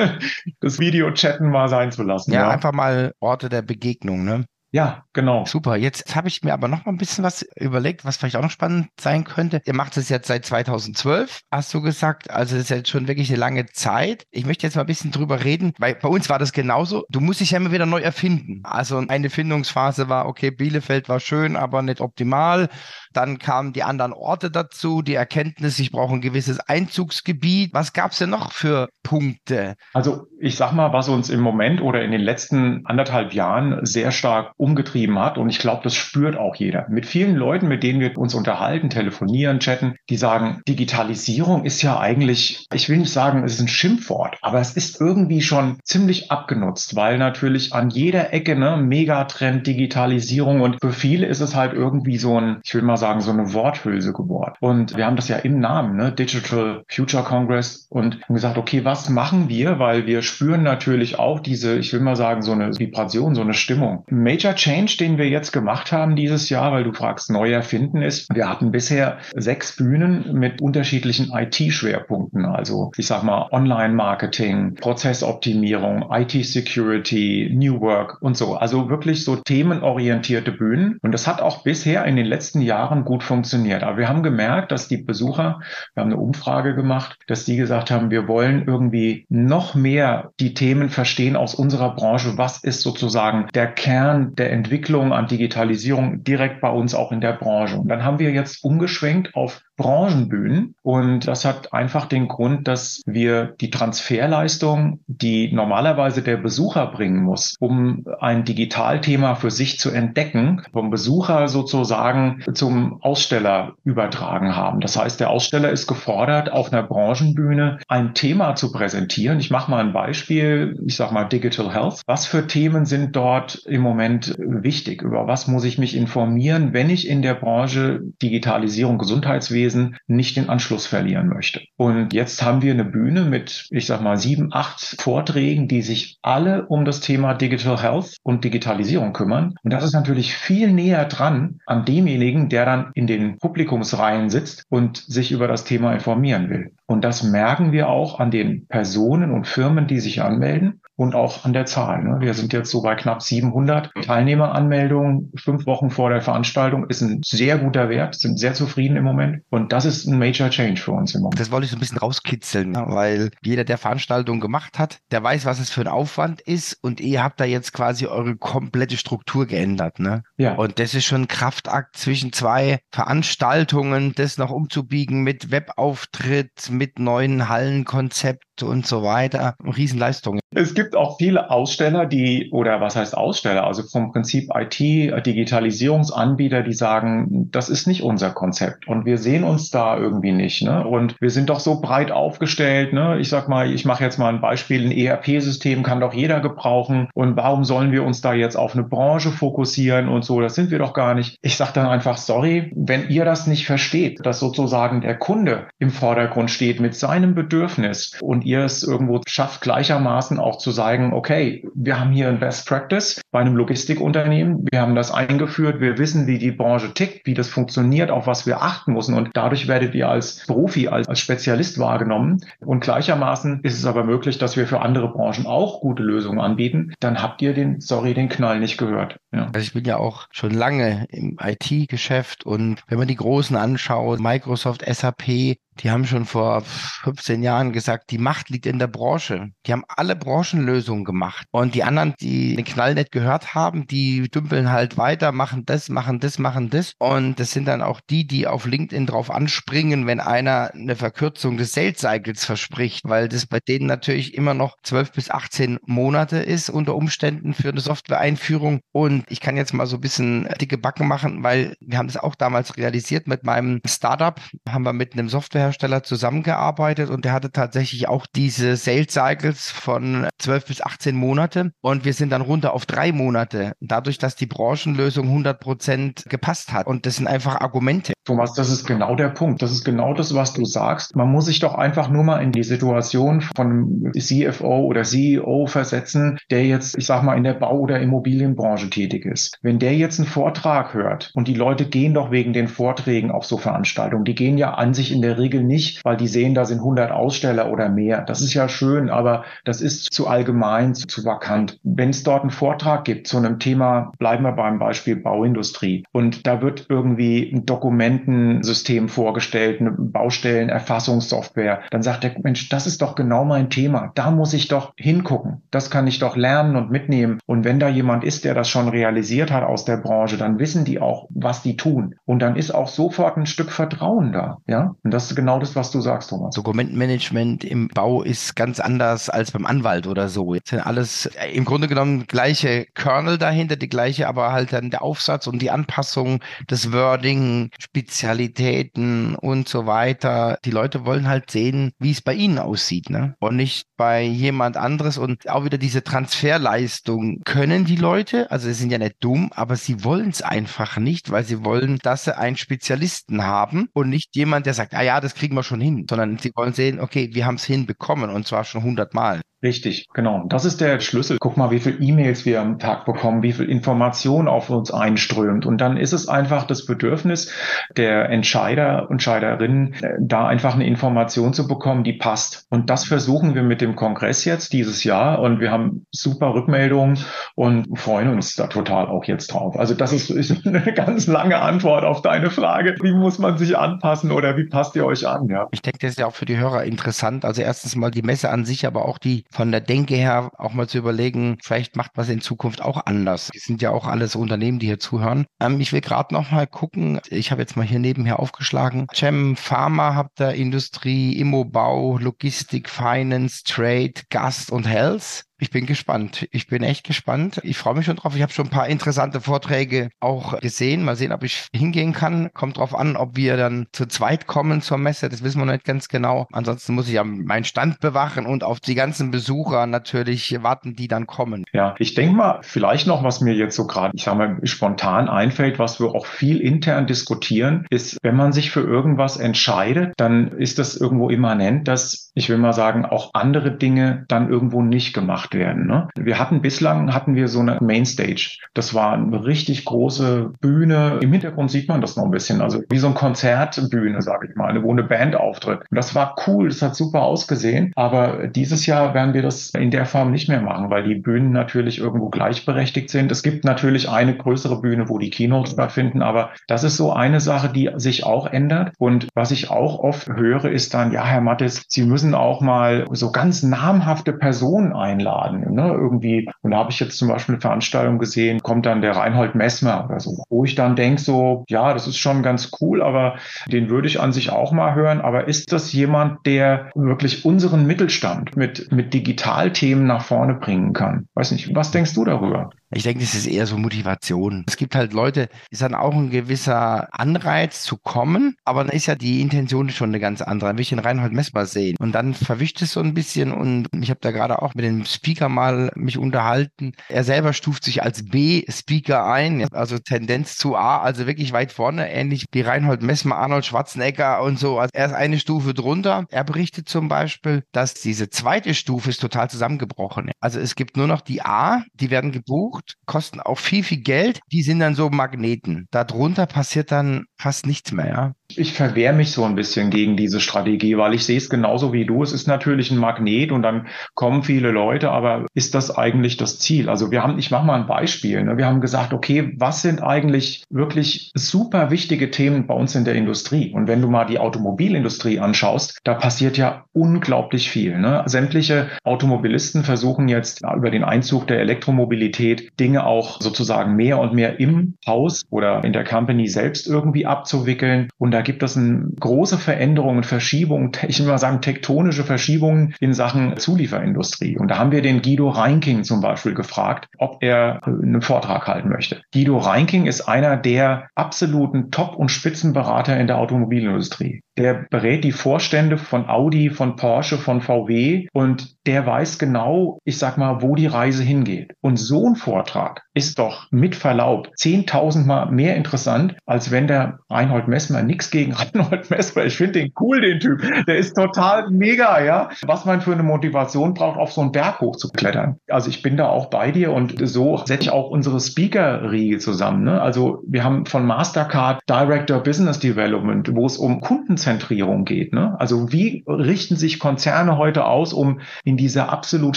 das 0.60 0.78
Video-Chatten 0.78 1.50
mal 1.50 1.68
sein 1.68 1.90
zu 1.90 2.02
lassen. 2.02 2.32
Ja, 2.32 2.42
ja, 2.42 2.50
einfach 2.50 2.72
mal 2.72 3.14
Orte 3.20 3.48
der 3.48 3.62
Begegnung, 3.62 4.24
ne? 4.24 4.44
Ja, 4.74 5.04
genau. 5.12 5.44
Super. 5.46 5.76
Jetzt 5.76 6.16
habe 6.16 6.26
ich 6.26 6.42
mir 6.42 6.52
aber 6.52 6.66
noch 6.66 6.84
mal 6.84 6.90
ein 6.90 6.98
bisschen 6.98 7.22
was 7.22 7.42
überlegt, 7.54 8.04
was 8.04 8.16
vielleicht 8.16 8.34
auch 8.34 8.42
noch 8.42 8.50
spannend 8.50 8.88
sein 8.98 9.22
könnte. 9.22 9.62
Ihr 9.66 9.72
macht 9.72 9.96
es 9.96 10.08
jetzt 10.08 10.26
seit 10.26 10.44
2012, 10.44 11.42
hast 11.52 11.72
du 11.72 11.80
gesagt. 11.80 12.28
Also 12.28 12.56
das 12.56 12.64
ist 12.64 12.70
jetzt 12.70 12.88
schon 12.88 13.06
wirklich 13.06 13.30
eine 13.30 13.38
lange 13.38 13.66
Zeit. 13.66 14.26
Ich 14.32 14.44
möchte 14.46 14.66
jetzt 14.66 14.74
mal 14.74 14.80
ein 14.80 14.88
bisschen 14.88 15.12
drüber 15.12 15.44
reden, 15.44 15.74
weil 15.78 15.94
bei 15.94 16.08
uns 16.08 16.28
war 16.28 16.40
das 16.40 16.52
genauso. 16.52 17.04
Du 17.08 17.20
musst 17.20 17.38
dich 17.38 17.52
ja 17.52 17.58
immer 17.58 17.70
wieder 17.70 17.86
neu 17.86 18.00
erfinden. 18.00 18.62
Also 18.64 18.98
eine 18.98 19.30
Findungsphase 19.30 20.08
war, 20.08 20.26
okay, 20.26 20.50
Bielefeld 20.50 21.08
war 21.08 21.20
schön, 21.20 21.54
aber 21.54 21.80
nicht 21.82 22.00
optimal. 22.00 22.68
Dann 23.14 23.38
kamen 23.38 23.72
die 23.72 23.82
anderen 23.82 24.12
Orte 24.12 24.50
dazu, 24.50 25.02
die 25.02 25.14
Erkenntnis, 25.14 25.78
ich 25.78 25.92
brauche 25.92 26.14
ein 26.14 26.20
gewisses 26.20 26.60
Einzugsgebiet. 26.60 27.72
Was 27.72 27.92
gab 27.92 28.12
es 28.12 28.18
denn 28.18 28.30
noch 28.30 28.52
für 28.52 28.88
Punkte? 29.02 29.76
Also 29.92 30.26
ich 30.40 30.56
sag 30.56 30.72
mal, 30.72 30.92
was 30.92 31.08
uns 31.08 31.30
im 31.30 31.40
Moment 31.40 31.80
oder 31.80 32.02
in 32.02 32.10
den 32.10 32.20
letzten 32.20 32.84
anderthalb 32.86 33.32
Jahren 33.32 33.84
sehr 33.86 34.10
stark 34.10 34.52
umgetrieben 34.56 35.18
hat, 35.18 35.38
und 35.38 35.48
ich 35.48 35.58
glaube, 35.58 35.82
das 35.84 35.94
spürt 35.94 36.36
auch 36.36 36.56
jeder. 36.56 36.86
Mit 36.88 37.06
vielen 37.06 37.36
Leuten, 37.36 37.68
mit 37.68 37.82
denen 37.82 38.00
wir 38.00 38.16
uns 38.18 38.34
unterhalten, 38.34 38.90
telefonieren, 38.90 39.60
chatten, 39.60 39.96
die 40.10 40.16
sagen, 40.16 40.60
Digitalisierung 40.68 41.64
ist 41.64 41.82
ja 41.82 41.98
eigentlich, 41.98 42.66
ich 42.72 42.88
will 42.88 42.98
nicht 42.98 43.12
sagen, 43.12 43.44
es 43.44 43.54
ist 43.54 43.60
ein 43.60 43.68
Schimpfwort, 43.68 44.36
aber 44.42 44.60
es 44.60 44.76
ist 44.76 45.00
irgendwie 45.00 45.40
schon 45.40 45.78
ziemlich 45.84 46.30
abgenutzt, 46.30 46.96
weil 46.96 47.18
natürlich 47.18 47.72
an 47.72 47.90
jeder 47.90 48.32
Ecke 48.32 48.56
ne, 48.56 48.76
Megatrend 48.76 49.66
Digitalisierung 49.66 50.60
und 50.60 50.78
für 50.80 50.92
viele 50.92 51.26
ist 51.26 51.40
es 51.40 51.54
halt 51.54 51.72
irgendwie 51.72 52.18
so 52.18 52.38
ein, 52.38 52.60
ich 52.64 52.74
will 52.74 52.82
mal 52.82 52.96
sagen, 52.96 53.03
sagen, 53.04 53.20
so 53.20 53.32
eine 53.32 53.52
Worthülse 53.52 54.14
geworden. 54.14 54.54
Und 54.60 54.96
wir 54.96 55.04
haben 55.04 55.16
das 55.16 55.28
ja 55.28 55.36
im 55.36 55.60
Namen, 55.60 55.94
ne? 55.94 56.10
Digital 56.10 56.84
Future 56.88 57.22
Congress 57.22 57.86
und 57.90 58.22
haben 58.22 58.34
gesagt, 58.34 58.56
okay, 58.56 58.82
was 58.86 59.10
machen 59.10 59.50
wir? 59.50 59.78
Weil 59.78 60.06
wir 60.06 60.22
spüren 60.22 60.62
natürlich 60.62 61.18
auch 61.18 61.40
diese, 61.40 61.76
ich 61.76 61.92
will 61.92 62.00
mal 62.00 62.16
sagen, 62.16 62.40
so 62.40 62.52
eine 62.52 62.78
Vibration, 62.78 63.34
so 63.34 63.42
eine 63.42 63.52
Stimmung. 63.52 64.04
Major 64.08 64.54
Change, 64.54 64.96
den 64.98 65.18
wir 65.18 65.28
jetzt 65.28 65.52
gemacht 65.52 65.92
haben 65.92 66.16
dieses 66.16 66.48
Jahr, 66.48 66.72
weil 66.72 66.84
du 66.84 66.94
fragst, 66.94 67.30
neu 67.30 67.52
erfinden 67.52 68.00
ist, 68.00 68.34
wir 68.34 68.48
hatten 68.48 68.70
bisher 68.70 69.18
sechs 69.36 69.76
Bühnen 69.76 70.32
mit 70.32 70.62
unterschiedlichen 70.62 71.30
IT-Schwerpunkten. 71.30 72.46
Also 72.46 72.90
ich 72.96 73.06
sag 73.06 73.22
mal 73.22 73.48
Online-Marketing, 73.50 74.76
Prozessoptimierung, 74.76 76.06
IT-Security, 76.10 77.50
New 77.54 77.82
Work 77.82 78.22
und 78.22 78.34
so. 78.34 78.54
Also 78.54 78.88
wirklich 78.88 79.24
so 79.24 79.36
themenorientierte 79.36 80.52
Bühnen. 80.52 80.98
Und 81.02 81.12
das 81.12 81.26
hat 81.26 81.42
auch 81.42 81.64
bisher 81.64 82.06
in 82.06 82.16
den 82.16 82.26
letzten 82.26 82.62
Jahren 82.94 83.04
gut 83.04 83.22
funktioniert. 83.22 83.82
Aber 83.82 83.98
wir 83.98 84.08
haben 84.08 84.22
gemerkt, 84.22 84.72
dass 84.72 84.88
die 84.88 84.98
Besucher, 84.98 85.60
wir 85.94 86.02
haben 86.02 86.12
eine 86.12 86.20
Umfrage 86.20 86.74
gemacht, 86.74 87.18
dass 87.26 87.44
die 87.44 87.56
gesagt 87.56 87.90
haben, 87.90 88.10
wir 88.10 88.28
wollen 88.28 88.64
irgendwie 88.66 89.26
noch 89.28 89.74
mehr 89.74 90.30
die 90.40 90.54
Themen 90.54 90.88
verstehen 90.88 91.36
aus 91.36 91.54
unserer 91.54 91.94
Branche. 91.94 92.38
Was 92.38 92.62
ist 92.62 92.82
sozusagen 92.82 93.48
der 93.54 93.66
Kern 93.66 94.34
der 94.36 94.52
Entwicklung 94.52 95.12
an 95.12 95.26
Digitalisierung 95.26 96.22
direkt 96.24 96.60
bei 96.60 96.70
uns 96.70 96.94
auch 96.94 97.12
in 97.12 97.20
der 97.20 97.32
Branche? 97.32 97.76
Und 97.76 97.88
dann 97.88 98.04
haben 98.04 98.18
wir 98.18 98.30
jetzt 98.30 98.64
umgeschwenkt 98.64 99.34
auf 99.34 99.60
Branchenbühnen. 99.76 100.74
Und 100.82 101.26
das 101.26 101.44
hat 101.44 101.72
einfach 101.72 102.06
den 102.06 102.28
Grund, 102.28 102.68
dass 102.68 103.02
wir 103.06 103.54
die 103.60 103.70
Transferleistung, 103.70 105.00
die 105.06 105.52
normalerweise 105.52 106.22
der 106.22 106.36
Besucher 106.36 106.86
bringen 106.86 107.22
muss, 107.22 107.56
um 107.58 108.04
ein 108.20 108.44
Digitalthema 108.44 109.34
für 109.34 109.50
sich 109.50 109.78
zu 109.78 109.90
entdecken, 109.90 110.62
vom 110.72 110.90
Besucher 110.90 111.48
sozusagen 111.48 112.42
zum 112.54 113.02
Aussteller 113.02 113.74
übertragen 113.84 114.54
haben. 114.54 114.80
Das 114.80 114.96
heißt, 114.96 115.18
der 115.20 115.30
Aussteller 115.30 115.70
ist 115.70 115.86
gefordert, 115.86 116.52
auf 116.52 116.72
einer 116.72 116.82
Branchenbühne 116.82 117.78
ein 117.88 118.14
Thema 118.14 118.54
zu 118.54 118.70
präsentieren. 118.72 119.40
Ich 119.40 119.50
mache 119.50 119.70
mal 119.70 119.84
ein 119.84 119.92
Beispiel. 119.92 120.78
Ich 120.86 120.96
sage 120.96 121.14
mal 121.14 121.24
Digital 121.24 121.72
Health. 121.72 122.02
Was 122.06 122.26
für 122.26 122.46
Themen 122.46 122.86
sind 122.86 123.16
dort 123.16 123.64
im 123.66 123.80
Moment 123.80 124.34
wichtig? 124.38 125.02
Über 125.02 125.26
was 125.26 125.48
muss 125.48 125.64
ich 125.64 125.78
mich 125.78 125.96
informieren, 125.96 126.72
wenn 126.72 126.90
ich 126.90 127.08
in 127.08 127.22
der 127.22 127.34
Branche 127.34 128.00
Digitalisierung, 128.22 128.98
Gesundheitswesen 128.98 129.63
Wesen 129.64 129.96
nicht 130.06 130.36
den 130.36 130.48
Anschluss 130.48 130.86
verlieren 130.86 131.28
möchte. 131.28 131.62
Und 131.76 132.12
jetzt 132.12 132.42
haben 132.42 132.62
wir 132.62 132.72
eine 132.72 132.84
Bühne 132.84 133.22
mit, 133.22 133.66
ich 133.70 133.86
sag 133.86 134.02
mal, 134.02 134.18
sieben, 134.18 134.50
acht 134.52 134.96
Vorträgen, 135.00 135.68
die 135.68 135.82
sich 135.82 136.18
alle 136.22 136.66
um 136.66 136.84
das 136.84 137.00
Thema 137.00 137.34
Digital 137.34 137.80
Health 137.82 138.16
und 138.22 138.44
Digitalisierung 138.44 139.12
kümmern. 139.12 139.54
Und 139.62 139.72
das 139.72 139.84
ist 139.84 139.94
natürlich 139.94 140.34
viel 140.34 140.72
näher 140.72 141.06
dran 141.06 141.60
an 141.66 141.84
demjenigen, 141.84 142.48
der 142.48 142.66
dann 142.66 142.90
in 142.94 143.06
den 143.06 143.38
Publikumsreihen 143.38 144.28
sitzt 144.28 144.64
und 144.68 144.98
sich 144.98 145.32
über 145.32 145.48
das 145.48 145.64
Thema 145.64 145.92
informieren 145.92 146.50
will. 146.50 146.72
Und 146.86 147.04
das 147.04 147.22
merken 147.22 147.72
wir 147.72 147.88
auch 147.88 148.20
an 148.20 148.30
den 148.30 148.66
Personen 148.66 149.30
und 149.30 149.46
Firmen, 149.46 149.86
die 149.86 150.00
sich 150.00 150.22
anmelden 150.22 150.80
und 150.96 151.14
auch 151.14 151.44
an 151.44 151.52
der 151.52 151.66
Zahl. 151.66 152.02
Ne? 152.02 152.20
Wir 152.20 152.34
sind 152.34 152.52
jetzt 152.52 152.70
so 152.70 152.82
bei 152.82 152.94
knapp 152.94 153.22
700 153.22 153.90
Teilnehmeranmeldungen. 154.04 155.32
Fünf 155.36 155.66
Wochen 155.66 155.90
vor 155.90 156.10
der 156.10 156.22
Veranstaltung 156.22 156.88
ist 156.88 157.00
ein 157.00 157.20
sehr 157.24 157.58
guter 157.58 157.88
Wert, 157.88 158.14
sind 158.14 158.38
sehr 158.38 158.54
zufrieden 158.54 158.96
im 158.96 159.04
Moment. 159.04 159.42
Und 159.50 159.72
das 159.72 159.84
ist 159.84 160.06
ein 160.06 160.18
Major 160.18 160.50
Change 160.50 160.80
für 160.80 160.92
uns 160.92 161.14
im 161.14 161.22
Moment. 161.22 161.40
Das 161.40 161.50
wollte 161.50 161.64
ich 161.64 161.70
so 161.70 161.76
ein 161.76 161.80
bisschen 161.80 161.98
rauskitzeln, 161.98 162.70
ne? 162.70 162.84
weil 162.88 163.30
jeder, 163.42 163.64
der 163.64 163.78
Veranstaltungen 163.78 164.40
gemacht 164.40 164.78
hat, 164.78 164.98
der 165.10 165.22
weiß, 165.22 165.44
was 165.46 165.58
es 165.58 165.70
für 165.70 165.80
ein 165.80 165.88
Aufwand 165.88 166.40
ist. 166.40 166.78
Und 166.80 167.00
ihr 167.00 167.24
habt 167.24 167.40
da 167.40 167.44
jetzt 167.44 167.72
quasi 167.72 168.06
eure 168.06 168.36
komplette 168.36 168.96
Struktur 168.96 169.46
geändert. 169.46 169.98
Ne? 169.98 170.22
Ja. 170.36 170.54
Und 170.54 170.78
das 170.78 170.94
ist 170.94 171.04
schon 171.04 171.22
ein 171.22 171.28
Kraftakt 171.28 171.96
zwischen 171.96 172.32
zwei 172.32 172.78
Veranstaltungen, 172.92 174.12
das 174.14 174.38
noch 174.38 174.50
umzubiegen 174.50 175.22
mit 175.22 175.50
Webauftritt, 175.50 176.70
mit 176.70 176.98
neuen 176.98 177.48
Hallenkonzept 177.48 178.62
und 178.62 178.86
so 178.86 179.02
weiter. 179.02 179.56
Riesenleistung. 179.64 180.38
Es 180.54 180.74
gibt 180.74 180.83
auch 180.92 181.18
viele 181.18 181.50
Aussteller, 181.50 182.06
die, 182.06 182.50
oder 182.52 182.80
was 182.80 182.96
heißt 182.96 183.16
Aussteller, 183.16 183.66
also 183.66 183.82
vom 183.82 184.12
Prinzip 184.12 184.50
IT, 184.54 184.78
Digitalisierungsanbieter, 184.78 186.62
die 186.62 186.72
sagen, 186.72 187.48
das 187.50 187.68
ist 187.68 187.86
nicht 187.86 188.02
unser 188.02 188.30
Konzept 188.30 188.86
und 188.86 189.04
wir 189.04 189.18
sehen 189.18 189.44
uns 189.44 189.70
da 189.70 189.96
irgendwie 189.96 190.32
nicht. 190.32 190.62
Ne? 190.62 190.86
Und 190.86 191.16
wir 191.20 191.30
sind 191.30 191.50
doch 191.50 191.60
so 191.60 191.80
breit 191.80 192.10
aufgestellt. 192.10 192.92
Ne? 192.92 193.18
Ich 193.18 193.28
sag 193.28 193.48
mal, 193.48 193.72
ich 193.72 193.84
mache 193.84 194.04
jetzt 194.04 194.18
mal 194.18 194.28
ein 194.28 194.40
Beispiel, 194.40 194.84
ein 194.84 194.92
ERP-System 194.92 195.82
kann 195.82 196.00
doch 196.00 196.14
jeder 196.14 196.40
gebrauchen. 196.40 197.08
Und 197.14 197.36
warum 197.36 197.64
sollen 197.64 197.92
wir 197.92 198.04
uns 198.04 198.20
da 198.20 198.34
jetzt 198.34 198.56
auf 198.56 198.74
eine 198.74 198.84
Branche 198.84 199.30
fokussieren 199.30 200.08
und 200.08 200.24
so? 200.24 200.40
Das 200.40 200.54
sind 200.54 200.70
wir 200.70 200.78
doch 200.78 200.92
gar 200.92 201.14
nicht. 201.14 201.38
Ich 201.42 201.56
sage 201.56 201.72
dann 201.74 201.86
einfach, 201.86 202.16
sorry, 202.16 202.72
wenn 202.74 203.08
ihr 203.08 203.24
das 203.24 203.46
nicht 203.46 203.66
versteht, 203.66 204.24
dass 204.24 204.40
sozusagen 204.40 205.00
der 205.00 205.16
Kunde 205.16 205.68
im 205.78 205.90
Vordergrund 205.90 206.50
steht 206.50 206.80
mit 206.80 206.94
seinem 206.94 207.34
Bedürfnis 207.34 208.18
und 208.20 208.44
ihr 208.44 208.60
es 208.64 208.82
irgendwo 208.82 209.20
schafft, 209.26 209.60
gleichermaßen 209.62 210.38
auch 210.38 210.58
zu 210.58 210.70
sagen, 210.74 211.12
okay, 211.12 211.66
wir 211.74 211.98
haben 211.98 212.12
hier 212.12 212.28
ein 212.28 212.40
Best 212.40 212.68
Practice 212.68 213.20
bei 213.30 213.40
einem 213.40 213.56
Logistikunternehmen. 213.56 214.66
Wir 214.70 214.80
haben 214.80 214.94
das 214.94 215.10
eingeführt. 215.10 215.80
Wir 215.80 215.96
wissen, 215.98 216.26
wie 216.26 216.38
die 216.38 216.52
Branche 216.52 216.92
tickt, 216.92 217.26
wie 217.26 217.34
das 217.34 217.48
funktioniert, 217.48 218.10
auf 218.10 218.26
was 218.26 218.46
wir 218.46 218.62
achten 218.62 218.92
müssen. 218.92 219.14
Und 219.14 219.30
dadurch 219.34 219.68
werdet 219.68 219.94
ihr 219.94 220.08
als 220.08 220.46
Profi, 220.46 220.88
als, 220.88 221.08
als 221.08 221.20
Spezialist 221.20 221.78
wahrgenommen. 221.78 222.40
Und 222.60 222.80
gleichermaßen 222.80 223.60
ist 223.62 223.78
es 223.78 223.86
aber 223.86 224.04
möglich, 224.04 224.38
dass 224.38 224.56
wir 224.56 224.66
für 224.66 224.80
andere 224.80 225.08
Branchen 225.08 225.46
auch 225.46 225.80
gute 225.80 226.02
Lösungen 226.02 226.40
anbieten. 226.40 226.92
Dann 227.00 227.22
habt 227.22 227.40
ihr 227.40 227.54
den, 227.54 227.80
sorry, 227.80 228.14
den 228.14 228.28
Knall 228.28 228.60
nicht 228.60 228.76
gehört. 228.76 229.16
Ja. 229.34 229.46
Also 229.46 229.60
ich 229.60 229.72
bin 229.72 229.84
ja 229.84 229.96
auch 229.96 230.26
schon 230.30 230.52
lange 230.52 231.06
im 231.10 231.38
IT-Geschäft 231.42 232.46
und 232.46 232.82
wenn 232.86 232.98
man 232.98 233.08
die 233.08 233.16
Großen 233.16 233.56
anschaut, 233.56 234.20
Microsoft, 234.20 234.84
SAP, 234.86 235.56
die 235.80 235.90
haben 235.90 236.06
schon 236.06 236.24
vor 236.24 236.62
15 236.62 237.42
Jahren 237.42 237.72
gesagt, 237.72 238.10
die 238.10 238.18
Macht 238.18 238.48
liegt 238.48 238.66
in 238.66 238.78
der 238.78 238.86
Branche. 238.86 239.50
Die 239.66 239.72
haben 239.72 239.84
alle 239.88 240.14
Branchenlösungen 240.14 241.04
gemacht. 241.04 241.46
Und 241.50 241.74
die 241.74 241.82
anderen, 241.82 242.14
die 242.20 242.54
den 242.54 242.64
Knall 242.64 242.94
nicht 242.94 243.10
gehört 243.10 243.54
haben, 243.54 243.86
die 243.86 244.28
dümpeln 244.28 244.70
halt 244.70 244.96
weiter, 244.98 245.32
machen 245.32 245.64
das, 245.66 245.88
machen 245.88 246.20
das, 246.20 246.38
machen 246.38 246.70
das. 246.70 246.92
Und 246.98 247.40
das 247.40 247.50
sind 247.50 247.66
dann 247.66 247.82
auch 247.82 248.00
die, 248.08 248.26
die 248.26 248.46
auf 248.46 248.66
LinkedIn 248.66 249.06
drauf 249.06 249.30
anspringen, 249.30 250.06
wenn 250.06 250.20
einer 250.20 250.70
eine 250.74 250.96
Verkürzung 250.96 251.56
des 251.56 251.72
Sales 251.72 251.98
Cycles 251.98 252.44
verspricht, 252.44 253.02
weil 253.04 253.28
das 253.28 253.46
bei 253.46 253.58
denen 253.58 253.86
natürlich 253.86 254.34
immer 254.34 254.54
noch 254.54 254.76
12 254.84 255.12
bis 255.12 255.30
18 255.30 255.78
Monate 255.86 256.38
ist 256.38 256.70
unter 256.70 256.94
Umständen 256.94 257.52
für 257.52 257.70
eine 257.70 257.80
Software-Einführung. 257.80 258.80
Und 258.92 259.23
ich 259.28 259.40
kann 259.40 259.56
jetzt 259.56 259.72
mal 259.72 259.86
so 259.86 259.96
ein 259.96 260.00
bisschen 260.00 260.48
dicke 260.60 260.78
Backen 260.78 261.08
machen, 261.08 261.42
weil 261.42 261.76
wir 261.80 261.98
haben 261.98 262.08
das 262.08 262.16
auch 262.16 262.34
damals 262.34 262.76
realisiert 262.76 263.26
mit 263.26 263.44
meinem 263.44 263.80
Startup, 263.86 264.40
haben 264.68 264.84
wir 264.84 264.92
mit 264.92 265.14
einem 265.14 265.28
Software 265.28 265.54
Softwarehersteller 265.54 266.02
zusammengearbeitet 266.02 267.10
und 267.10 267.24
der 267.24 267.32
hatte 267.32 267.50
tatsächlich 267.50 268.08
auch 268.08 268.26
diese 268.26 268.76
Sales 268.76 269.12
Cycles 269.12 269.70
von 269.70 270.26
12 270.38 270.66
bis 270.66 270.82
18 270.82 271.14
Monate 271.14 271.72
und 271.80 272.04
wir 272.04 272.12
sind 272.12 272.30
dann 272.30 272.42
runter 272.42 272.72
auf 272.72 272.86
drei 272.86 273.12
Monate, 273.12 273.72
dadurch, 273.80 274.18
dass 274.18 274.36
die 274.36 274.46
Branchenlösung 274.46 275.26
100 275.26 275.60
Prozent 275.60 276.24
gepasst 276.28 276.72
hat. 276.72 276.86
Und 276.86 277.06
das 277.06 277.16
sind 277.16 277.26
einfach 277.26 277.60
Argumente. 277.60 278.12
Thomas, 278.24 278.54
das 278.54 278.70
ist 278.70 278.86
genau 278.86 279.14
der 279.14 279.28
Punkt. 279.28 279.60
Das 279.62 279.70
ist 279.70 279.84
genau 279.84 280.14
das, 280.14 280.34
was 280.34 280.54
du 280.54 280.64
sagst. 280.64 281.14
Man 281.14 281.30
muss 281.30 281.46
sich 281.46 281.60
doch 281.60 281.74
einfach 281.74 282.08
nur 282.08 282.24
mal 282.24 282.42
in 282.42 282.52
die 282.52 282.62
Situation 282.62 283.42
von 283.54 284.12
CFO 284.18 284.86
oder 284.86 285.02
CEO 285.02 285.66
versetzen, 285.66 286.38
der 286.50 286.64
jetzt, 286.64 286.96
ich 286.96 287.06
sag 287.06 287.22
mal, 287.22 287.36
in 287.36 287.44
der 287.44 287.54
Bau- 287.54 287.78
oder 287.78 288.00
Immobilienbranche 288.00 288.88
tätig 288.88 289.13
ist. 289.22 289.58
Wenn 289.62 289.78
der 289.78 289.96
jetzt 289.96 290.18
einen 290.18 290.28
Vortrag 290.28 290.94
hört 290.94 291.30
und 291.34 291.48
die 291.48 291.54
Leute 291.54 291.86
gehen 291.86 292.14
doch 292.14 292.30
wegen 292.30 292.52
den 292.52 292.68
Vorträgen 292.68 293.30
auf 293.30 293.46
so 293.46 293.56
Veranstaltungen, 293.56 294.24
die 294.24 294.34
gehen 294.34 294.58
ja 294.58 294.74
an 294.74 294.94
sich 294.94 295.12
in 295.12 295.22
der 295.22 295.38
Regel 295.38 295.54
Regel 295.54 295.62
nicht, 295.62 296.04
weil 296.04 296.16
die 296.16 296.26
sehen, 296.26 296.54
da 296.54 296.64
sind 296.64 296.78
100 296.78 297.12
Aussteller 297.12 297.70
oder 297.70 297.88
mehr. 297.88 298.22
Das 298.22 298.40
ist 298.40 298.54
ja 298.54 298.68
schön, 298.68 299.10
aber 299.10 299.44
das 299.64 299.80
ist 299.80 300.12
zu 300.12 300.26
allgemein, 300.26 300.94
zu, 300.94 301.06
zu 301.06 301.24
vakant. 301.24 301.78
Wenn 301.82 302.10
es 302.10 302.22
dort 302.22 302.42
einen 302.42 302.50
Vortrag 302.50 303.04
gibt 303.04 303.28
zu 303.28 303.36
einem 303.36 303.58
Thema, 303.58 304.12
bleiben 304.18 304.42
wir 304.42 304.52
beim 304.52 304.78
Beispiel 304.78 305.16
Bauindustrie 305.16 306.04
und 306.12 306.46
da 306.46 306.62
wird 306.62 306.86
irgendwie 306.88 307.50
ein 307.52 307.66
Dokumentensystem 307.66 309.08
vorgestellt, 309.08 309.80
eine 309.80 309.92
Baustellenerfassungssoftware, 309.92 311.82
dann 311.90 312.02
sagt 312.02 312.24
der 312.24 312.32
Mensch, 312.42 312.68
das 312.68 312.86
ist 312.86 313.02
doch 313.02 313.14
genau 313.14 313.44
mein 313.44 313.70
Thema. 313.70 314.12
Da 314.14 314.30
muss 314.30 314.54
ich 314.54 314.68
doch 314.68 314.94
hingucken. 314.96 315.62
Das 315.70 315.90
kann 315.90 316.06
ich 316.06 316.18
doch 316.18 316.36
lernen 316.36 316.76
und 316.76 316.90
mitnehmen. 316.90 317.38
Und 317.46 317.64
wenn 317.64 317.78
da 317.78 317.88
jemand 317.88 318.24
ist, 318.24 318.44
der 318.44 318.54
das 318.54 318.68
schon 318.68 318.88
realisiert 318.94 319.50
hat 319.50 319.64
aus 319.64 319.84
der 319.84 319.98
Branche, 319.98 320.36
dann 320.38 320.58
wissen 320.58 320.84
die 320.84 321.00
auch, 321.00 321.26
was 321.30 321.62
die 321.62 321.76
tun. 321.76 322.14
Und 322.24 322.38
dann 322.40 322.56
ist 322.56 322.74
auch 322.74 322.88
sofort 322.88 323.36
ein 323.36 323.46
Stück 323.46 323.70
Vertrauen 323.70 324.32
da. 324.32 324.58
Ja, 324.66 324.94
und 325.02 325.10
das 325.12 325.30
ist 325.30 325.36
genau 325.36 325.58
das, 325.58 325.76
was 325.76 325.90
du 325.90 326.00
sagst, 326.00 326.30
Thomas. 326.30 326.54
Dokumentenmanagement 326.54 327.64
im 327.64 327.88
Bau 327.88 328.22
ist 328.22 328.56
ganz 328.56 328.80
anders 328.80 329.28
als 329.28 329.50
beim 329.50 329.66
Anwalt 329.66 330.06
oder 330.06 330.28
so. 330.28 330.54
Jetzt 330.54 330.70
sind 330.70 330.80
alles 330.80 331.26
äh, 331.26 331.50
im 331.52 331.64
Grunde 331.64 331.88
genommen 331.88 332.26
gleiche 332.26 332.86
Kernel 332.94 333.36
dahinter, 333.38 333.76
die 333.76 333.88
gleiche, 333.88 334.28
aber 334.28 334.52
halt 334.52 334.72
dann 334.72 334.90
der 334.90 335.02
Aufsatz 335.02 335.46
und 335.46 335.60
die 335.60 335.70
Anpassung, 335.70 336.40
das 336.68 336.92
Wording, 336.92 337.70
Spezialitäten 337.78 339.34
und 339.34 339.68
so 339.68 339.86
weiter. 339.86 340.58
Die 340.64 340.70
Leute 340.70 341.04
wollen 341.04 341.28
halt 341.28 341.50
sehen, 341.50 341.92
wie 341.98 342.12
es 342.12 342.22
bei 342.22 342.34
ihnen 342.34 342.58
aussieht, 342.58 343.10
ne? 343.10 343.34
Und 343.40 343.56
nicht 343.56 343.86
bei 343.96 344.22
jemand 344.22 344.76
anderes 344.76 345.18
und 345.18 345.48
auch 345.48 345.64
wieder 345.64 345.78
diese 345.78 346.04
Transferleistung 346.04 347.40
können 347.44 347.84
die 347.84 347.96
Leute, 347.96 348.50
also 348.50 348.68
es 348.68 348.78
sind 348.84 348.90
ja 348.90 348.98
nicht 348.98 349.16
dumm, 349.20 349.50
aber 349.54 349.76
sie 349.76 350.04
wollen 350.04 350.28
es 350.28 350.42
einfach 350.42 350.98
nicht, 350.98 351.30
weil 351.30 351.42
sie 351.42 351.64
wollen, 351.64 351.98
dass 352.02 352.24
sie 352.24 352.36
einen 352.36 352.58
Spezialisten 352.58 353.42
haben 353.42 353.88
und 353.94 354.10
nicht 354.10 354.36
jemand, 354.36 354.66
der 354.66 354.74
sagt, 354.74 354.92
ah 354.92 355.00
ja, 355.00 355.22
das 355.22 355.34
kriegen 355.34 355.56
wir 355.56 355.62
schon 355.62 355.80
hin, 355.80 356.04
sondern 356.08 356.36
sie 356.36 356.52
wollen 356.54 356.74
sehen, 356.74 357.00
okay, 357.00 357.30
wir 357.32 357.46
haben 357.46 357.54
es 357.54 357.64
hinbekommen 357.64 358.28
und 358.28 358.46
zwar 358.46 358.64
schon 358.64 358.82
hundertmal. 358.82 359.40
Richtig, 359.64 360.08
genau. 360.12 360.44
Das 360.46 360.66
ist 360.66 360.82
der 360.82 361.00
Schlüssel. 361.00 361.38
Guck 361.40 361.56
mal, 361.56 361.70
wie 361.70 361.80
viel 361.80 361.96
E-Mails 361.98 362.44
wir 362.44 362.60
am 362.60 362.78
Tag 362.78 363.06
bekommen, 363.06 363.42
wie 363.42 363.54
viel 363.54 363.70
Information 363.70 364.46
auf 364.46 364.68
uns 364.68 364.90
einströmt. 364.90 365.64
Und 365.64 365.80
dann 365.80 365.96
ist 365.96 366.12
es 366.12 366.28
einfach 366.28 366.64
das 366.64 366.84
Bedürfnis 366.84 367.50
der 367.96 368.28
Entscheider 368.28 369.08
Entscheiderinnen, 369.08 369.94
äh, 369.94 370.16
da 370.20 370.46
einfach 370.46 370.74
eine 370.74 370.86
Information 370.86 371.54
zu 371.54 371.66
bekommen, 371.66 372.04
die 372.04 372.12
passt. 372.12 372.66
Und 372.68 372.90
das 372.90 373.06
versuchen 373.06 373.54
wir 373.54 373.62
mit 373.62 373.80
dem 373.80 373.96
Kongress 373.96 374.44
jetzt 374.44 374.74
dieses 374.74 375.02
Jahr. 375.02 375.38
Und 375.38 375.60
wir 375.60 375.70
haben 375.70 376.04
super 376.10 376.52
Rückmeldungen 376.52 377.20
und 377.54 377.98
freuen 377.98 378.28
uns 378.28 378.56
da 378.56 378.66
total 378.66 379.06
auch 379.06 379.24
jetzt 379.24 379.46
drauf. 379.46 379.78
Also 379.78 379.94
das 379.94 380.12
ist, 380.12 380.28
ist 380.28 380.66
eine 380.66 380.92
ganz 380.92 381.26
lange 381.26 381.58
Antwort 381.58 382.04
auf 382.04 382.20
deine 382.20 382.50
Frage. 382.50 382.96
Wie 383.00 383.14
muss 383.14 383.38
man 383.38 383.56
sich 383.56 383.78
anpassen 383.78 384.30
oder 384.30 384.58
wie 384.58 384.64
passt 384.64 384.94
ihr 384.94 385.06
euch 385.06 385.26
an? 385.26 385.48
Ja. 385.48 385.68
Ich 385.70 385.80
denke, 385.80 386.00
das 386.00 386.10
ist 386.10 386.18
ja 386.18 386.26
auch 386.26 386.34
für 386.34 386.44
die 386.44 386.58
Hörer 386.58 386.84
interessant. 386.84 387.46
Also 387.46 387.62
erstens 387.62 387.96
mal 387.96 388.10
die 388.10 388.20
Messe 388.20 388.50
an 388.50 388.66
sich, 388.66 388.86
aber 388.86 389.06
auch 389.06 389.16
die 389.16 389.44
von 389.54 389.70
der 389.70 389.80
Denke 389.80 390.16
her 390.16 390.50
auch 390.58 390.72
mal 390.72 390.88
zu 390.88 390.98
überlegen, 390.98 391.58
vielleicht 391.62 391.96
macht 391.96 392.16
man 392.16 392.24
es 392.24 392.30
in 392.30 392.40
Zukunft 392.40 392.82
auch 392.82 393.06
anders. 393.06 393.50
Die 393.54 393.58
sind 393.58 393.80
ja 393.82 393.90
auch 393.90 394.06
alles 394.06 394.34
Unternehmen, 394.34 394.78
die 394.80 394.86
hier 394.86 394.98
zuhören. 394.98 395.46
Ähm, 395.60 395.80
ich 395.80 395.92
will 395.92 396.00
gerade 396.00 396.34
noch 396.34 396.50
mal 396.50 396.66
gucken. 396.66 397.20
Ich 397.28 397.50
habe 397.50 397.62
jetzt 397.62 397.76
mal 397.76 397.86
hier 397.86 398.00
nebenher 398.00 398.40
aufgeschlagen. 398.40 399.06
Cem 399.14 399.56
Pharma 399.56 400.14
habt 400.14 400.40
ihr 400.40 400.52
Industrie, 400.54 401.38
Immobau, 401.38 402.18
Logistik, 402.18 402.90
Finance, 402.90 403.62
Trade, 403.64 404.14
Gast 404.30 404.72
und 404.72 404.88
Health. 404.88 405.44
Ich 405.64 405.70
bin 405.70 405.86
gespannt. 405.86 406.46
Ich 406.50 406.66
bin 406.66 406.82
echt 406.82 407.06
gespannt. 407.06 407.58
Ich 407.64 407.78
freue 407.78 407.94
mich 407.94 408.04
schon 408.04 408.16
drauf. 408.16 408.36
Ich 408.36 408.42
habe 408.42 408.52
schon 408.52 408.66
ein 408.66 408.70
paar 408.70 408.86
interessante 408.86 409.40
Vorträge 409.40 410.10
auch 410.20 410.60
gesehen. 410.60 411.06
Mal 411.06 411.16
sehen, 411.16 411.32
ob 411.32 411.42
ich 411.42 411.68
hingehen 411.72 412.12
kann. 412.12 412.50
Kommt 412.52 412.76
drauf 412.76 412.94
an, 412.94 413.16
ob 413.16 413.34
wir 413.34 413.56
dann 413.56 413.86
zu 413.92 414.04
zweit 414.04 414.46
kommen 414.46 414.82
zur 414.82 414.98
Messe. 414.98 415.30
Das 415.30 415.42
wissen 415.42 415.60
wir 415.60 415.72
nicht 415.72 415.86
ganz 415.86 416.08
genau. 416.08 416.46
Ansonsten 416.52 416.94
muss 416.94 417.08
ich 417.08 417.14
ja 417.14 417.24
meinen 417.24 417.64
Stand 417.64 418.00
bewachen 418.00 418.44
und 418.44 418.62
auf 418.62 418.78
die 418.78 418.94
ganzen 418.94 419.30
Besucher 419.30 419.86
natürlich 419.86 420.62
warten, 420.62 420.96
die 420.96 421.08
dann 421.08 421.26
kommen. 421.26 421.64
Ja, 421.72 421.94
ich 421.98 422.12
denke 422.12 422.36
mal, 422.36 422.58
vielleicht 422.60 423.06
noch, 423.06 423.24
was 423.24 423.40
mir 423.40 423.54
jetzt 423.54 423.74
so 423.74 423.86
gerade, 423.86 424.14
ich 424.14 424.24
sage 424.24 424.36
mal, 424.36 424.66
spontan 424.66 425.30
einfällt, 425.30 425.78
was 425.78 425.98
wir 425.98 426.14
auch 426.14 426.26
viel 426.26 426.60
intern 426.60 427.06
diskutieren, 427.06 427.86
ist, 427.88 428.18
wenn 428.22 428.36
man 428.36 428.52
sich 428.52 428.70
für 428.70 428.82
irgendwas 428.82 429.38
entscheidet, 429.38 430.12
dann 430.18 430.48
ist 430.48 430.78
das 430.78 430.94
irgendwo 430.94 431.30
immanent, 431.30 431.88
dass, 431.88 432.32
ich 432.34 432.50
will 432.50 432.58
mal 432.58 432.74
sagen, 432.74 433.06
auch 433.06 433.30
andere 433.32 433.74
Dinge 433.74 434.26
dann 434.28 434.50
irgendwo 434.50 434.82
nicht 434.82 435.14
gemacht 435.14 435.53
werden. 435.54 435.86
Ne? 435.86 436.08
Wir 436.16 436.38
hatten 436.38 436.60
bislang 436.60 437.12
hatten 437.14 437.34
wir 437.34 437.48
so 437.48 437.60
eine 437.60 437.78
Mainstage. 437.80 438.58
Das 438.74 438.94
war 438.94 439.12
eine 439.12 439.44
richtig 439.44 439.84
große 439.84 440.52
Bühne. 440.60 441.18
Im 441.20 441.32
Hintergrund 441.32 441.70
sieht 441.70 441.88
man 441.88 442.00
das 442.00 442.16
noch 442.16 442.24
ein 442.24 442.30
bisschen, 442.30 442.60
also 442.60 442.82
wie 442.88 442.98
so 442.98 443.08
ein 443.08 443.14
Konzertbühne, 443.14 444.22
sage 444.22 444.48
ich 444.48 444.56
mal, 444.56 444.82
wo 444.82 444.90
eine 444.90 445.02
Band 445.02 445.36
auftritt. 445.36 445.80
Und 445.90 445.96
das 445.96 446.14
war 446.14 446.36
cool, 446.46 446.68
das 446.68 446.82
hat 446.82 446.96
super 446.96 447.22
ausgesehen. 447.22 447.92
Aber 447.96 448.48
dieses 448.48 448.86
Jahr 448.86 449.14
werden 449.14 449.34
wir 449.34 449.42
das 449.42 449.70
in 449.70 449.90
der 449.90 450.06
Form 450.06 450.30
nicht 450.30 450.48
mehr 450.48 450.60
machen, 450.60 450.90
weil 450.90 451.04
die 451.04 451.14
Bühnen 451.14 451.52
natürlich 451.52 451.98
irgendwo 451.98 452.28
gleichberechtigt 452.28 453.10
sind. 453.10 453.30
Es 453.30 453.42
gibt 453.42 453.64
natürlich 453.64 454.08
eine 454.08 454.36
größere 454.36 454.80
Bühne, 454.80 455.08
wo 455.08 455.18
die 455.18 455.30
Keynotes 455.30 455.72
stattfinden, 455.72 456.22
aber 456.22 456.50
das 456.66 456.84
ist 456.84 456.96
so 456.96 457.12
eine 457.12 457.40
Sache, 457.40 457.68
die 457.68 457.90
sich 457.96 458.24
auch 458.24 458.46
ändert. 458.46 458.92
Und 458.98 459.28
was 459.34 459.50
ich 459.50 459.70
auch 459.70 459.98
oft 459.98 460.28
höre, 460.28 460.66
ist 460.66 460.94
dann, 460.94 461.12
ja, 461.12 461.24
Herr 461.24 461.40
Mattes, 461.40 461.84
Sie 461.88 462.04
müssen 462.04 462.34
auch 462.34 462.60
mal 462.60 463.04
so 463.12 463.30
ganz 463.30 463.62
namhafte 463.62 464.32
Personen 464.32 464.92
einladen 464.92 465.33
einladen. 465.42 465.74
Ne? 465.74 465.88
Irgendwie, 465.88 466.48
und 466.62 466.70
da 466.70 466.78
habe 466.78 466.90
ich 466.90 467.00
jetzt 467.00 467.18
zum 467.18 467.28
Beispiel 467.28 467.54
eine 467.54 467.60
Veranstaltung 467.60 468.18
gesehen, 468.18 468.60
kommt 468.62 468.86
dann 468.86 469.02
der 469.02 469.16
Reinhold 469.16 469.54
Messmer 469.54 470.04
oder 470.08 470.20
so, 470.20 470.44
wo 470.48 470.64
ich 470.64 470.74
dann 470.74 470.96
denke, 470.96 471.20
so, 471.20 471.64
ja, 471.68 471.92
das 471.92 472.06
ist 472.06 472.18
schon 472.18 472.42
ganz 472.42 472.70
cool, 472.80 473.02
aber 473.02 473.36
den 473.66 473.88
würde 473.88 474.08
ich 474.08 474.20
an 474.20 474.32
sich 474.32 474.50
auch 474.50 474.72
mal 474.72 474.94
hören. 474.94 475.20
Aber 475.20 475.48
ist 475.48 475.72
das 475.72 475.92
jemand, 475.92 476.46
der 476.46 476.90
wirklich 476.94 477.44
unseren 477.44 477.86
Mittelstand 477.86 478.56
mit, 478.56 478.92
mit 478.92 479.14
Digitalthemen 479.14 480.06
nach 480.06 480.22
vorne 480.22 480.54
bringen 480.54 480.92
kann? 480.92 481.28
Weiß 481.34 481.52
nicht, 481.52 481.74
was 481.74 481.90
denkst 481.90 482.14
du 482.14 482.24
darüber? 482.24 482.70
Ich 482.94 483.02
denke, 483.02 483.24
das 483.24 483.34
ist 483.34 483.46
eher 483.46 483.66
so 483.66 483.76
Motivation. 483.76 484.64
Es 484.68 484.76
gibt 484.76 484.94
halt 484.94 485.12
Leute, 485.12 485.48
ist 485.70 485.82
dann 485.82 485.96
auch 485.96 486.14
ein 486.14 486.30
gewisser 486.30 487.08
Anreiz 487.10 487.82
zu 487.82 487.96
kommen, 487.96 488.54
aber 488.64 488.84
dann 488.84 488.94
ist 488.94 489.06
ja 489.06 489.16
die 489.16 489.40
Intention 489.40 489.90
schon 489.90 490.10
eine 490.10 490.20
ganz 490.20 490.42
andere. 490.42 490.70
Dann 490.70 490.76
will 490.76 490.82
ich 490.82 490.90
den 490.90 491.00
Reinhold 491.00 491.32
Messmer 491.32 491.66
sehen. 491.66 491.96
Und 491.98 492.12
dann 492.12 492.34
verwischt 492.34 492.80
es 492.82 492.92
so 492.92 493.00
ein 493.00 493.12
bisschen 493.12 493.50
und 493.50 493.88
ich 494.00 494.10
habe 494.10 494.20
da 494.20 494.30
gerade 494.30 494.62
auch 494.62 494.74
mit 494.76 494.84
dem 494.84 495.04
Speaker 495.04 495.48
mal 495.48 495.90
mich 495.96 496.18
unterhalten. 496.18 496.92
Er 497.08 497.24
selber 497.24 497.52
stuft 497.52 497.82
sich 497.82 498.04
als 498.04 498.24
B-Speaker 498.24 499.26
ein, 499.26 499.66
also 499.72 499.98
Tendenz 499.98 500.56
zu 500.56 500.76
A, 500.76 501.00
also 501.00 501.26
wirklich 501.26 501.52
weit 501.52 501.72
vorne, 501.72 502.08
ähnlich 502.12 502.44
wie 502.52 502.60
Reinhold 502.60 503.02
Messmer, 503.02 503.36
Arnold 503.38 503.66
Schwarzenegger 503.66 504.40
und 504.40 504.56
so. 504.56 504.78
Also 504.78 504.90
er 504.94 505.06
ist 505.06 505.14
eine 505.14 505.40
Stufe 505.40 505.74
drunter. 505.74 506.26
Er 506.30 506.44
berichtet 506.44 506.88
zum 506.88 507.08
Beispiel, 507.08 507.64
dass 507.72 507.94
diese 507.94 508.30
zweite 508.30 508.72
Stufe 508.72 509.10
ist 509.10 509.20
total 509.20 509.50
zusammengebrochen. 509.50 510.30
Also 510.38 510.60
es 510.60 510.76
gibt 510.76 510.96
nur 510.96 511.08
noch 511.08 511.22
die 511.22 511.42
A, 511.42 511.82
die 511.94 512.10
werden 512.10 512.30
gebucht 512.30 512.83
gebucht, 512.84 512.96
kosten 513.06 513.40
auch 513.40 513.58
viel, 513.58 513.82
viel 513.82 514.00
Geld. 514.00 514.40
Die 514.52 514.62
sind 514.62 514.80
dann 514.80 514.94
so 514.94 515.10
Magneten. 515.10 515.88
Darunter 515.90 516.46
passiert 516.46 516.90
dann 516.90 517.26
fast 517.36 517.66
nichts 517.66 517.92
mehr. 517.92 518.08
Ja? 518.08 518.32
Ich 518.58 518.72
verwehre 518.72 519.12
mich 519.12 519.32
so 519.32 519.44
ein 519.44 519.54
bisschen 519.54 519.90
gegen 519.90 520.16
diese 520.16 520.40
Strategie, 520.40 520.96
weil 520.96 521.14
ich 521.14 521.24
sehe 521.24 521.36
es 521.36 521.50
genauso 521.50 521.92
wie 521.92 522.04
du. 522.04 522.22
Es 522.22 522.32
ist 522.32 522.46
natürlich 522.46 522.90
ein 522.90 522.98
Magnet 522.98 523.52
und 523.52 523.62
dann 523.62 523.86
kommen 524.14 524.42
viele 524.42 524.70
Leute, 524.70 525.10
aber 525.10 525.46
ist 525.54 525.74
das 525.74 525.96
eigentlich 525.96 526.36
das 526.36 526.58
Ziel? 526.58 526.88
Also 526.88 527.10
wir 527.10 527.22
haben, 527.22 527.38
ich 527.38 527.50
mache 527.50 527.66
mal 527.66 527.80
ein 527.80 527.86
Beispiel. 527.86 528.42
Ne? 528.42 528.56
Wir 528.56 528.66
haben 528.66 528.80
gesagt, 528.80 529.12
okay, 529.12 529.54
was 529.56 529.82
sind 529.82 530.02
eigentlich 530.02 530.64
wirklich 530.70 531.30
super 531.34 531.90
wichtige 531.90 532.30
Themen 532.30 532.66
bei 532.66 532.74
uns 532.74 532.94
in 532.94 533.04
der 533.04 533.14
Industrie? 533.14 533.72
Und 533.72 533.88
wenn 533.88 534.00
du 534.00 534.08
mal 534.08 534.24
die 534.24 534.38
Automobilindustrie 534.38 535.40
anschaust, 535.40 535.98
da 536.04 536.14
passiert 536.14 536.56
ja 536.56 536.84
unglaublich 536.92 537.70
viel. 537.70 537.98
Ne? 537.98 538.22
Sämtliche 538.26 538.88
Automobilisten 539.02 539.84
versuchen 539.84 540.28
jetzt 540.28 540.62
über 540.62 540.90
den 540.90 541.04
Einzug 541.04 541.46
der 541.46 541.60
Elektromobilität 541.60 542.72
Dinge 542.78 543.06
auch 543.06 543.40
sozusagen 543.40 543.96
mehr 543.96 544.18
und 544.18 544.34
mehr 544.34 544.60
im 544.60 544.94
Haus 545.06 545.44
oder 545.50 545.84
in 545.84 545.92
der 545.92 546.04
Company 546.04 546.48
selbst 546.48 546.86
irgendwie 546.86 547.26
abzuwickeln. 547.26 548.08
Und 548.18 548.30
da 548.30 548.42
gibt 548.44 548.62
es 548.62 548.76
eine 548.76 549.08
große 549.18 549.58
Veränderungen, 549.58 550.22
Verschiebungen, 550.22 550.92
ich 551.08 551.18
will 551.18 551.26
mal 551.26 551.38
sagen, 551.38 551.60
tektonische 551.60 552.24
Verschiebungen 552.24 552.94
in 553.00 553.14
Sachen 553.14 553.56
Zulieferindustrie. 553.56 554.56
Und 554.56 554.68
da 554.68 554.78
haben 554.78 554.92
wir 554.92 555.02
den 555.02 555.22
Guido 555.22 555.48
Reinking 555.48 556.04
zum 556.04 556.20
Beispiel 556.20 556.54
gefragt, 556.54 557.08
ob 557.18 557.42
er 557.42 557.80
einen 557.86 558.22
Vortrag 558.22 558.66
halten 558.66 558.88
möchte. 558.88 559.22
Guido 559.32 559.58
Reinking 559.58 560.06
ist 560.06 560.22
einer 560.22 560.56
der 560.56 561.08
absoluten 561.14 561.90
Top- 561.90 562.16
und 562.16 562.30
Spitzenberater 562.30 563.18
in 563.18 563.26
der 563.26 563.38
Automobilindustrie. 563.38 564.42
Der 564.56 564.86
berät 564.88 565.24
die 565.24 565.32
Vorstände 565.32 565.98
von 565.98 566.28
Audi, 566.28 566.70
von 566.70 566.94
Porsche, 566.94 567.38
von 567.38 567.60
VW 567.60 568.28
und 568.32 568.76
der 568.86 569.04
weiß 569.04 569.38
genau, 569.38 569.98
ich 570.04 570.18
sag 570.18 570.38
mal, 570.38 570.62
wo 570.62 570.76
die 570.76 570.86
Reise 570.86 571.24
hingeht. 571.24 571.72
Und 571.80 571.96
so 571.96 572.28
ein 572.28 572.36
Vortrag 572.36 573.02
ist 573.14 573.38
doch 573.38 573.66
mit 573.70 573.96
Verlaub 573.96 574.50
10.000 574.56 575.24
Mal 575.24 575.50
mehr 575.50 575.76
interessant, 575.76 576.36
als 576.46 576.70
wenn 576.70 576.86
der 576.86 577.18
Reinhold 577.30 577.66
Messmer 577.66 578.02
nichts 578.02 578.23
gegen 578.30 578.52
Reinhold 578.52 579.10
Messmer. 579.10 579.44
Ich 579.44 579.56
finde 579.56 579.80
den 579.80 579.92
cool, 580.00 580.20
den 580.20 580.40
Typ. 580.40 580.62
Der 580.86 580.96
ist 580.96 581.14
total 581.14 581.70
mega, 581.70 582.22
ja. 582.22 582.50
Was 582.66 582.84
man 582.84 583.00
für 583.00 583.12
eine 583.12 583.22
Motivation 583.22 583.94
braucht, 583.94 584.18
auf 584.18 584.32
so 584.32 584.40
einen 584.40 584.52
Berg 584.52 584.80
hochzuklettern. 584.80 585.56
Also 585.68 585.90
ich 585.90 586.02
bin 586.02 586.16
da 586.16 586.28
auch 586.28 586.46
bei 586.46 586.70
dir 586.70 586.92
und 586.92 587.14
so 587.26 587.58
setze 587.64 587.84
ich 587.84 587.90
auch 587.90 588.10
unsere 588.10 588.40
Speaker-Riege 588.40 589.38
zusammen. 589.38 589.84
Ne? 589.84 590.00
Also 590.00 590.42
wir 590.46 590.64
haben 590.64 590.86
von 590.86 591.06
Mastercard 591.06 591.80
Director 591.88 592.40
Business 592.40 592.78
Development, 592.78 593.54
wo 593.54 593.66
es 593.66 593.76
um 593.76 594.00
Kunden 594.00 594.24
Kundenzentrierung 594.24 595.04
geht. 595.04 595.32
Ne? 595.32 595.54
Also 595.58 595.92
wie 595.92 596.24
richten 596.26 596.76
sich 596.76 596.98
Konzerne 596.98 597.58
heute 597.58 597.84
aus, 597.84 598.12
um 598.12 598.40
in 598.64 598.76
dieser 598.76 599.10
absolut 599.10 599.56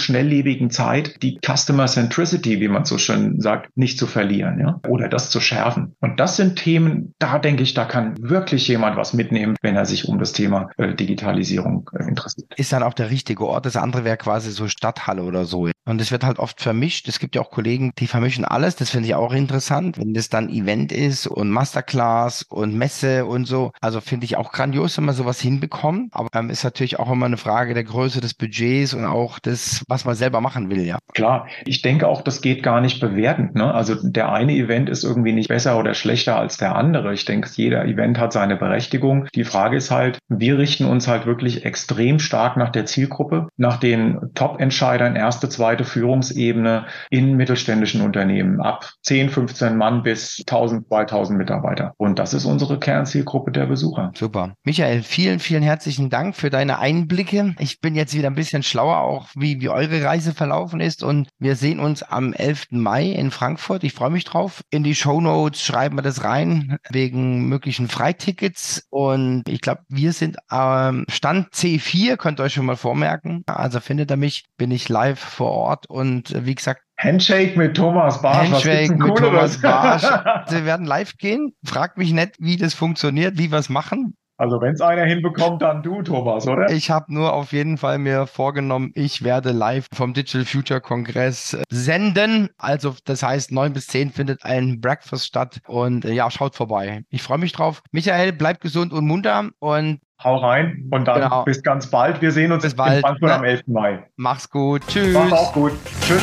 schnelllebigen 0.00 0.70
Zeit 0.70 1.22
die 1.22 1.38
Customer 1.44 1.86
Centricity, 1.86 2.60
wie 2.60 2.68
man 2.68 2.84
so 2.84 2.98
schön 2.98 3.40
sagt, 3.40 3.76
nicht 3.76 3.98
zu 3.98 4.06
verlieren 4.06 4.58
ja? 4.60 4.80
oder 4.88 5.08
das 5.08 5.30
zu 5.30 5.40
schärfen. 5.40 5.94
Und 6.00 6.20
das 6.20 6.36
sind 6.36 6.56
Themen, 6.56 7.14
da 7.18 7.38
denke 7.38 7.62
ich, 7.62 7.74
da 7.74 7.84
kann 7.84 8.14
wirklich 8.20 8.57
jemand 8.66 8.96
was 8.96 9.12
mitnehmen, 9.12 9.56
wenn 9.62 9.76
er 9.76 9.86
sich 9.86 10.08
um 10.08 10.18
das 10.18 10.32
Thema 10.32 10.70
äh, 10.78 10.94
Digitalisierung 10.94 11.88
äh, 11.92 12.08
interessiert. 12.08 12.52
Ist 12.56 12.72
dann 12.72 12.82
auch 12.82 12.94
der 12.94 13.10
richtige 13.10 13.46
Ort. 13.46 13.66
Das 13.66 13.76
andere 13.76 14.04
wäre 14.04 14.16
quasi 14.16 14.50
so 14.50 14.66
Stadthalle 14.68 15.22
oder 15.22 15.44
so. 15.44 15.68
Und 15.88 16.00
es 16.00 16.12
wird 16.12 16.22
halt 16.22 16.38
oft 16.38 16.60
vermischt. 16.60 17.08
Es 17.08 17.18
gibt 17.18 17.34
ja 17.34 17.40
auch 17.40 17.50
Kollegen, 17.50 17.92
die 17.98 18.06
vermischen 18.06 18.44
alles. 18.44 18.76
Das 18.76 18.90
finde 18.90 19.08
ich 19.08 19.14
auch 19.14 19.32
interessant, 19.32 19.98
wenn 19.98 20.12
das 20.12 20.28
dann 20.28 20.50
Event 20.50 20.92
ist 20.92 21.26
und 21.26 21.50
Masterclass 21.50 22.42
und 22.42 22.74
Messe 22.74 23.24
und 23.24 23.46
so. 23.46 23.72
Also 23.80 24.00
finde 24.00 24.26
ich 24.26 24.36
auch 24.36 24.52
grandios 24.52 24.98
wenn 24.98 25.04
man 25.04 25.14
sowas 25.14 25.40
hinbekommt. 25.40 26.12
Aber 26.12 26.28
ähm, 26.34 26.50
ist 26.50 26.64
natürlich 26.64 26.98
auch 26.98 27.10
immer 27.10 27.26
eine 27.26 27.36
Frage 27.36 27.72
der 27.72 27.84
Größe 27.84 28.20
des 28.20 28.34
Budgets 28.34 28.92
und 28.92 29.06
auch 29.06 29.38
des, 29.38 29.84
was 29.88 30.04
man 30.04 30.14
selber 30.14 30.40
machen 30.40 30.70
will, 30.70 30.84
ja. 30.84 30.98
Klar, 31.14 31.46
ich 31.64 31.82
denke 31.82 32.06
auch, 32.06 32.22
das 32.22 32.42
geht 32.42 32.62
gar 32.62 32.80
nicht 32.80 33.00
bewertend. 33.00 33.54
Ne? 33.54 33.72
Also 33.72 33.94
der 34.02 34.32
eine 34.32 34.52
Event 34.52 34.88
ist 34.90 35.04
irgendwie 35.04 35.32
nicht 35.32 35.48
besser 35.48 35.78
oder 35.78 35.94
schlechter 35.94 36.38
als 36.38 36.58
der 36.58 36.76
andere. 36.76 37.14
Ich 37.14 37.24
denke, 37.24 37.48
jeder 37.54 37.84
Event 37.86 38.18
hat 38.18 38.32
seine 38.32 38.56
Berechtigung. 38.56 39.26
Die 39.34 39.44
Frage 39.44 39.76
ist 39.76 39.90
halt, 39.90 40.18
wir 40.28 40.58
richten 40.58 40.84
uns 40.84 41.08
halt 41.08 41.26
wirklich 41.26 41.64
extrem 41.64 42.18
stark 42.18 42.56
nach 42.56 42.70
der 42.70 42.84
Zielgruppe, 42.84 43.48
nach 43.56 43.78
den 43.78 44.18
Top-Entscheidern 44.34 45.16
erste, 45.16 45.48
zweite 45.48 45.77
breite 45.78 45.84
Führungsebene 45.84 46.86
in 47.10 47.36
mittelständischen 47.36 48.00
Unternehmen 48.02 48.60
ab 48.60 48.90
10, 49.02 49.30
15 49.30 49.76
Mann 49.76 50.02
bis 50.02 50.40
1000, 50.40 50.88
2000 50.88 51.38
Mitarbeiter. 51.38 51.94
Und 51.96 52.18
das 52.18 52.34
ist 52.34 52.44
unsere 52.44 52.78
Kernzielgruppe 52.78 53.52
der 53.52 53.66
Besucher. 53.66 54.12
Super. 54.14 54.54
Michael, 54.64 55.02
vielen, 55.02 55.38
vielen 55.38 55.62
herzlichen 55.62 56.10
Dank 56.10 56.34
für 56.34 56.50
deine 56.50 56.78
Einblicke. 56.78 57.54
Ich 57.58 57.80
bin 57.80 57.94
jetzt 57.94 58.14
wieder 58.14 58.28
ein 58.28 58.34
bisschen 58.34 58.62
schlauer, 58.62 58.98
auch 58.98 59.28
wie, 59.34 59.60
wie 59.60 59.68
eure 59.68 60.02
Reise 60.02 60.34
verlaufen 60.34 60.80
ist. 60.80 61.02
Und 61.02 61.28
wir 61.38 61.56
sehen 61.56 61.80
uns 61.80 62.02
am 62.02 62.32
11. 62.32 62.66
Mai 62.70 63.06
in 63.06 63.30
Frankfurt. 63.30 63.84
Ich 63.84 63.92
freue 63.92 64.10
mich 64.10 64.24
drauf. 64.24 64.62
In 64.70 64.82
die 64.82 64.94
Show 64.94 65.20
Notes 65.20 65.62
schreiben 65.62 65.96
wir 65.96 66.02
das 66.02 66.24
rein 66.24 66.78
wegen 66.90 67.48
möglichen 67.48 67.88
Freitickets. 67.88 68.86
Und 68.90 69.44
ich 69.48 69.60
glaube, 69.60 69.82
wir 69.88 70.12
sind 70.12 70.38
am 70.48 71.04
Stand 71.08 71.52
C4, 71.52 72.16
könnt 72.16 72.40
ihr 72.40 72.44
euch 72.44 72.54
schon 72.54 72.66
mal 72.66 72.76
vormerken. 72.76 73.42
Also 73.46 73.80
findet 73.80 74.10
ihr 74.10 74.16
mich, 74.16 74.44
bin 74.56 74.70
ich 74.70 74.88
live 74.88 75.18
vor 75.28 75.52
Ort. 75.52 75.67
Und 75.88 76.34
wie 76.44 76.54
gesagt, 76.54 76.82
Handshake 76.98 77.56
mit 77.56 77.76
Thomas 77.76 78.20
Barsch. 78.20 78.50
Handshake 78.50 78.96
mit 78.96 79.16
Thomas 79.16 79.60
Barsch. 79.60 80.02
Wir 80.50 80.64
werden 80.64 80.86
live 80.86 81.16
gehen. 81.16 81.52
Fragt 81.64 81.98
mich 81.98 82.12
nicht, 82.12 82.36
wie 82.38 82.56
das 82.56 82.74
funktioniert, 82.74 83.38
wie 83.38 83.50
wir 83.50 83.58
es 83.58 83.68
machen. 83.68 84.14
Also 84.40 84.60
wenn 84.60 84.72
es 84.72 84.80
einer 84.80 85.04
hinbekommt, 85.04 85.62
dann 85.62 85.82
du, 85.82 86.00
Thomas, 86.02 86.46
oder? 86.46 86.70
Ich 86.70 86.90
habe 86.90 87.12
nur 87.12 87.32
auf 87.32 87.52
jeden 87.52 87.76
Fall 87.76 87.98
mir 87.98 88.28
vorgenommen, 88.28 88.92
ich 88.94 89.24
werde 89.24 89.50
live 89.50 89.88
vom 89.92 90.14
Digital 90.14 90.44
Future 90.44 90.80
Kongress 90.80 91.54
äh, 91.54 91.62
senden. 91.70 92.48
Also 92.56 92.94
das 93.04 93.24
heißt, 93.24 93.50
9 93.50 93.72
bis 93.72 93.88
10 93.88 94.12
findet 94.12 94.44
ein 94.44 94.80
Breakfast 94.80 95.26
statt 95.26 95.58
und 95.66 96.04
äh, 96.04 96.12
ja, 96.12 96.30
schaut 96.30 96.54
vorbei. 96.54 97.02
Ich 97.10 97.22
freue 97.22 97.38
mich 97.38 97.50
drauf. 97.50 97.82
Michael, 97.90 98.32
bleib 98.32 98.60
gesund 98.60 98.92
und 98.92 99.08
munter 99.08 99.50
und 99.58 99.98
Hau 100.22 100.36
rein 100.36 100.88
und 100.90 101.04
dann 101.06 101.20
genau. 101.20 101.44
bis 101.44 101.62
ganz 101.62 101.86
bald. 101.86 102.20
Wir 102.20 102.32
sehen 102.32 102.50
uns 102.50 102.64
bis 102.64 102.74
bald, 102.74 102.96
in 102.96 103.02
Frankfurt 103.02 103.28
ne? 103.28 103.34
am 103.36 103.44
11. 103.44 103.68
Mai. 103.68 104.04
Mach's 104.16 104.50
gut. 104.50 104.82
Tschüss. 104.88 105.14
Mach's 105.14 105.32
auch 105.32 105.52
gut. 105.52 105.72
Tschüss. 106.00 106.22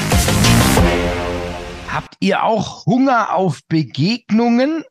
Habt 1.88 2.18
ihr 2.20 2.44
auch 2.44 2.86
Hunger 2.86 3.34
auf 3.34 3.62
Begegnungen? 3.70 4.84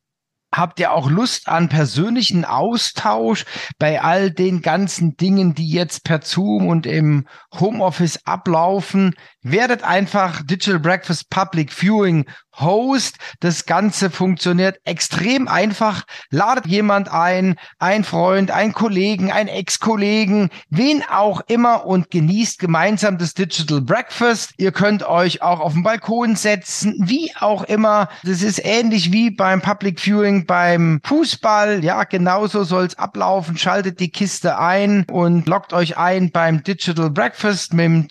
habt 0.56 0.78
ihr 0.80 0.92
auch 0.92 1.10
Lust 1.10 1.48
an 1.48 1.68
persönlichen 1.68 2.44
Austausch 2.44 3.44
bei 3.78 4.00
all 4.00 4.30
den 4.30 4.62
ganzen 4.62 5.16
Dingen, 5.16 5.54
die 5.54 5.68
jetzt 5.68 6.04
per 6.04 6.22
Zoom 6.22 6.68
und 6.68 6.86
im 6.86 7.26
Homeoffice 7.58 8.20
ablaufen? 8.24 9.14
Werdet 9.46 9.84
einfach 9.84 10.42
Digital 10.42 10.78
Breakfast 10.80 11.28
Public 11.28 11.70
Viewing 11.70 12.24
Host. 12.60 13.16
Das 13.40 13.66
Ganze 13.66 14.10
funktioniert 14.10 14.78
extrem 14.84 15.48
einfach. 15.48 16.04
Ladet 16.30 16.66
jemand 16.66 17.08
ein, 17.10 17.56
ein 17.78 18.04
Freund, 18.04 18.50
ein 18.50 18.72
Kollegen, 18.72 19.32
ein 19.32 19.48
Ex-Kollegen, 19.48 20.50
wen 20.70 21.02
auch 21.02 21.40
immer 21.46 21.86
und 21.86 22.10
genießt 22.10 22.58
gemeinsam 22.58 23.18
das 23.18 23.34
Digital 23.34 23.80
Breakfast. 23.80 24.54
Ihr 24.56 24.72
könnt 24.72 25.06
euch 25.06 25.42
auch 25.42 25.60
auf 25.60 25.74
den 25.74 25.82
Balkon 25.82 26.36
setzen, 26.36 26.94
wie 27.00 27.32
auch 27.38 27.64
immer. 27.64 28.08
Das 28.22 28.42
ist 28.42 28.64
ähnlich 28.64 29.12
wie 29.12 29.30
beim 29.30 29.60
Public 29.60 30.00
Viewing 30.00 30.46
beim 30.46 31.00
Fußball. 31.04 31.84
Ja, 31.84 32.04
genauso 32.04 32.64
soll's 32.64 32.96
ablaufen. 32.96 33.58
Schaltet 33.58 34.00
die 34.00 34.10
Kiste 34.10 34.58
ein 34.58 35.04
und 35.10 35.46
loggt 35.46 35.72
euch 35.72 35.98
ein 35.98 36.30
beim 36.30 36.62
Digital 36.62 37.10
Breakfast 37.10 37.74
mit 37.74 37.84
dem 37.84 38.08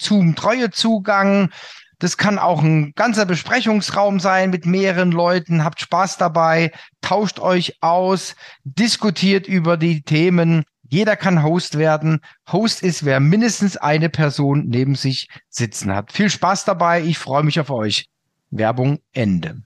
Zoom-Treue-Zugang. 1.23 1.49
Das 1.99 2.17
kann 2.17 2.37
auch 2.37 2.61
ein 2.61 2.91
ganzer 2.95 3.25
Besprechungsraum 3.25 4.19
sein 4.19 4.49
mit 4.49 4.65
mehreren 4.65 5.11
Leuten. 5.11 5.63
Habt 5.63 5.79
Spaß 5.79 6.17
dabei, 6.17 6.71
tauscht 7.01 7.39
euch 7.39 7.77
aus, 7.81 8.35
diskutiert 8.65 9.47
über 9.47 9.77
die 9.77 10.01
Themen. 10.01 10.63
Jeder 10.89 11.15
kann 11.15 11.43
Host 11.43 11.77
werden. 11.77 12.19
Host 12.51 12.83
ist, 12.83 13.05
wer 13.05 13.21
mindestens 13.21 13.77
eine 13.77 14.09
Person 14.09 14.65
neben 14.67 14.95
sich 14.95 15.29
sitzen 15.49 15.95
hat. 15.95 16.11
Viel 16.11 16.29
Spaß 16.29 16.65
dabei. 16.65 17.01
Ich 17.01 17.17
freue 17.17 17.43
mich 17.43 17.59
auf 17.59 17.69
euch. 17.69 18.07
Werbung 18.51 18.99
Ende. 19.13 19.61